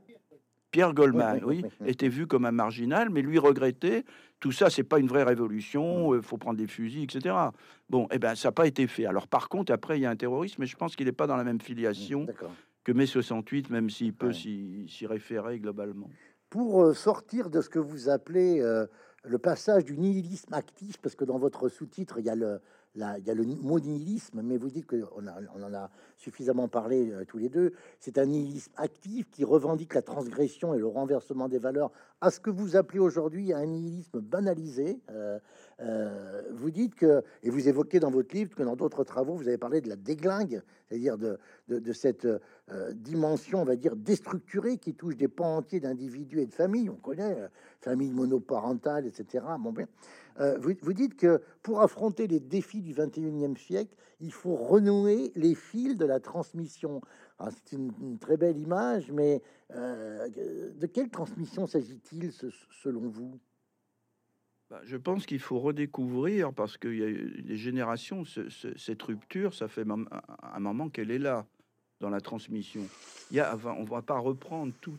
[0.70, 4.04] Pierre Goldman, oui, était vu comme un marginal, mais lui regrettait.
[4.38, 6.14] Tout ça, c'est pas une vraie révolution.
[6.14, 6.22] Il mmh.
[6.22, 7.34] faut prendre des fusils, etc.
[7.90, 9.04] Bon, eh ben, ça n'a pas été fait.
[9.04, 11.26] Alors, par contre, après, il y a un terrorisme, mais je pense qu'il n'est pas
[11.26, 12.32] dans la même filiation mmh,
[12.84, 16.08] que mai 68, même s'il peut s'y référer globalement
[16.50, 18.86] pour euh, sortir de ce que vous appelez euh,
[19.24, 22.60] le passage du nihilisme actif, parce que dans votre sous-titre, il y a le,
[23.62, 25.90] mot nihilisme, mais vous dites qu'on on en a
[26.20, 27.72] suffisamment parlé euh, tous les deux.
[27.98, 31.90] C'est un nihilisme actif qui revendique la transgression et le renversement des valeurs
[32.20, 35.00] à ce que vous appelez aujourd'hui un nihilisme banalisé.
[35.10, 35.38] Euh,
[35.80, 39.48] euh, vous dites que, et vous évoquez dans votre livre que dans d'autres travaux, vous
[39.48, 41.38] avez parlé de la déglingue, c'est-à-dire de,
[41.92, 42.26] cette
[42.92, 46.90] dimension, on va dire, déstructurée qui touche des pans entiers d'individus et de familles.
[46.90, 47.48] On connaît
[47.80, 49.44] famille monoparentale, etc.
[49.58, 49.86] Bon, bien.
[50.58, 55.96] Vous, dites que pour affronter les défis du 21e siècle, il faut renouer les fils
[55.96, 57.00] de la transmission.
[57.50, 60.28] C'est une, très belle image, mais euh,
[60.74, 62.32] de quelle transmission s'agit-il
[62.82, 63.40] selon vous?
[64.68, 69.66] Bah, je pense qu'il faut redécouvrir, parce qu'il y a des générations, cette rupture, ça
[69.66, 71.46] fait un, moment qu'elle est là
[71.98, 72.82] dans la transmission.
[73.30, 74.98] Il y a, on ne va pas reprendre tout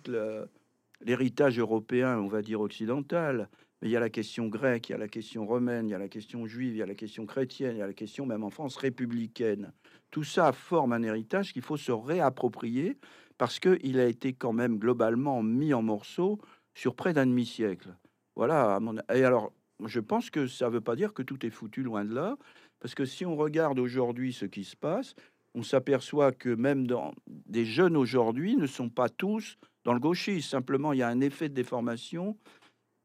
[1.00, 3.50] l'héritage européen, on va dire occidental,
[3.82, 5.96] mais il y a la question grecque, il y a la question romaine, il y
[5.96, 8.26] a la question juive, il y a la question chrétienne, il y a la question
[8.26, 9.74] même en France républicaine.
[10.12, 12.98] Tout ça forme un héritage qu'il faut se réapproprier
[13.38, 16.40] parce qu'il a été quand même globalement mis en morceaux
[16.76, 17.96] sur près d'un demi-siècle.
[18.36, 18.80] Voilà.
[19.14, 19.52] Et alors,
[19.86, 22.38] je pense que ça ne veut pas dire que tout est foutu loin de là,
[22.80, 25.16] parce que si on regarde aujourd'hui ce qui se passe,
[25.54, 30.48] on s'aperçoit que même dans des jeunes aujourd'hui ne sont pas tous dans le gauchisme.
[30.48, 32.38] Simplement, il y a un effet de déformation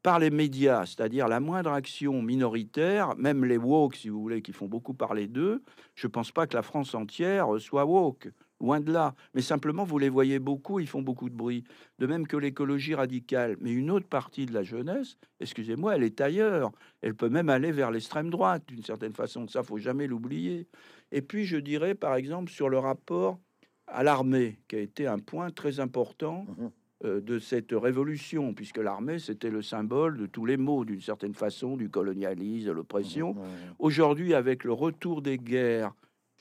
[0.07, 4.53] par les médias, c'est-à-dire la moindre action minoritaire, même les woke, si vous voulez, qui
[4.53, 5.65] font beaucoup parler d'eux,
[5.97, 8.29] je ne pense pas que la France entière soit woke,
[8.61, 9.17] loin de là.
[9.35, 11.65] Mais simplement, vous les voyez beaucoup, ils font beaucoup de bruit.
[11.99, 13.57] De même que l'écologie radicale.
[13.61, 16.71] Mais une autre partie de la jeunesse, excusez-moi, elle est ailleurs.
[17.03, 19.49] Elle peut même aller vers l'extrême droite, d'une certaine façon.
[19.49, 20.69] Ça, faut jamais l'oublier.
[21.11, 23.41] Et puis, je dirais, par exemple, sur le rapport
[23.89, 26.45] à l'armée, qui a été un point très important.
[26.47, 26.69] Mmh euh,
[27.05, 31.77] de cette révolution, puisque l'armée, c'était le symbole de tous les maux, d'une certaine façon,
[31.77, 33.37] du colonialisme, de l'oppression.
[33.79, 35.93] Aujourd'hui, avec le retour des guerres,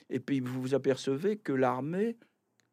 [0.08, 2.16] et puis vous vous apercevez que l'armée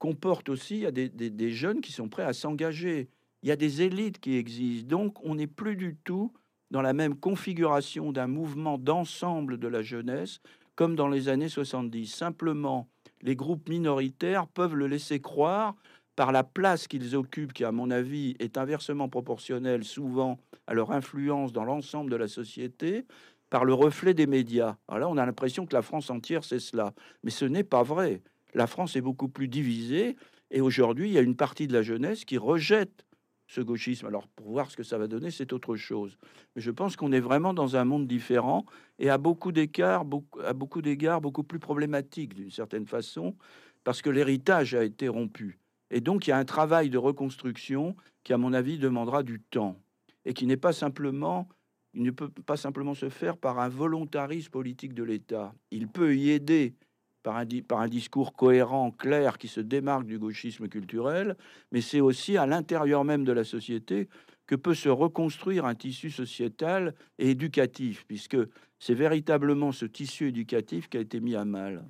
[0.03, 3.07] comporte aussi, il y a des, jeunes qui sont prêts à s'engager.
[3.41, 4.89] Il y a des élites qui existent.
[4.89, 6.33] Donc, on n'est plus du tout
[6.71, 10.39] dans la même configuration d'un mouvement d'ensemble de la jeunesse
[10.75, 12.07] comme dans les années 70.
[12.07, 12.89] Simplement,
[13.21, 15.75] les groupes minoritaires peuvent le laisser croire
[16.15, 20.91] par la place qu'ils occupent, qui à mon avis est inversement proportionnelle souvent à leur
[20.91, 23.05] influence dans l'ensemble de la société,
[23.49, 24.77] par le reflet des médias.
[24.87, 26.93] Alors là, on a l'impression que la France entière, c'est cela.
[27.23, 28.21] Mais ce n'est pas vrai.
[28.53, 30.15] La France est beaucoup plus divisée,
[30.51, 33.05] et aujourd'hui, il y a une partie de la jeunesse qui rejette
[33.47, 34.07] ce gauchisme.
[34.07, 36.17] Alors, pour voir ce que ça va donner, c'est autre chose.
[36.55, 38.65] Mais je pense qu'on est vraiment dans un monde différent
[38.99, 40.05] et à beaucoup d'écarts,
[40.43, 43.35] à beaucoup d'égards, beaucoup plus problématique d'une certaine façon,
[43.83, 45.59] parce que l'héritage a été rompu.
[45.93, 49.39] Et donc, il y a un travail de reconstruction qui, à mon avis, demandera du
[49.39, 49.77] temps
[50.25, 51.47] et qui n'est pas simplement
[51.93, 55.53] il ne peut pas simplement se faire par un volontarisme politique de l'État.
[55.69, 56.73] Il peut y aider
[57.21, 61.37] par un, par un discours cohérent, clair, qui se démarque du gauchisme culturel,
[61.71, 64.09] mais c'est aussi à l'intérieur même de la société
[64.47, 68.37] que peut se reconstruire un tissu sociétal et éducatif, puisque
[68.79, 71.85] c'est véritablement ce tissu éducatif qui a été mis à mal.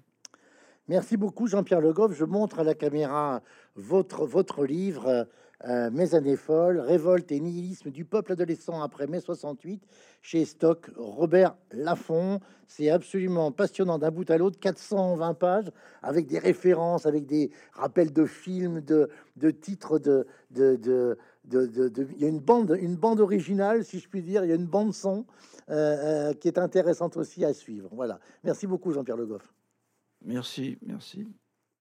[0.89, 2.14] Merci beaucoup Jean-Pierre Le Goff.
[2.14, 3.41] Je montre à la caméra
[3.76, 5.28] votre, votre livre
[5.65, 9.82] euh, Mes années folles, révolte et nihilisme du peuple adolescent après mai 68
[10.21, 12.39] chez Stock Robert Laffont.
[12.67, 15.71] C'est absolument passionnant d'un bout à l'autre, 420 pages
[16.01, 22.21] avec des références, avec des rappels de films, de, de titres de, de, de il
[22.21, 24.67] y a une bande, une bande originale, si je puis dire, il y a une
[24.67, 25.26] bande son
[25.69, 27.89] euh, euh, qui est intéressante aussi à suivre.
[27.91, 28.19] Voilà.
[28.43, 29.53] Merci beaucoup, Jean-Pierre Le Goff.
[30.26, 31.28] Merci, merci.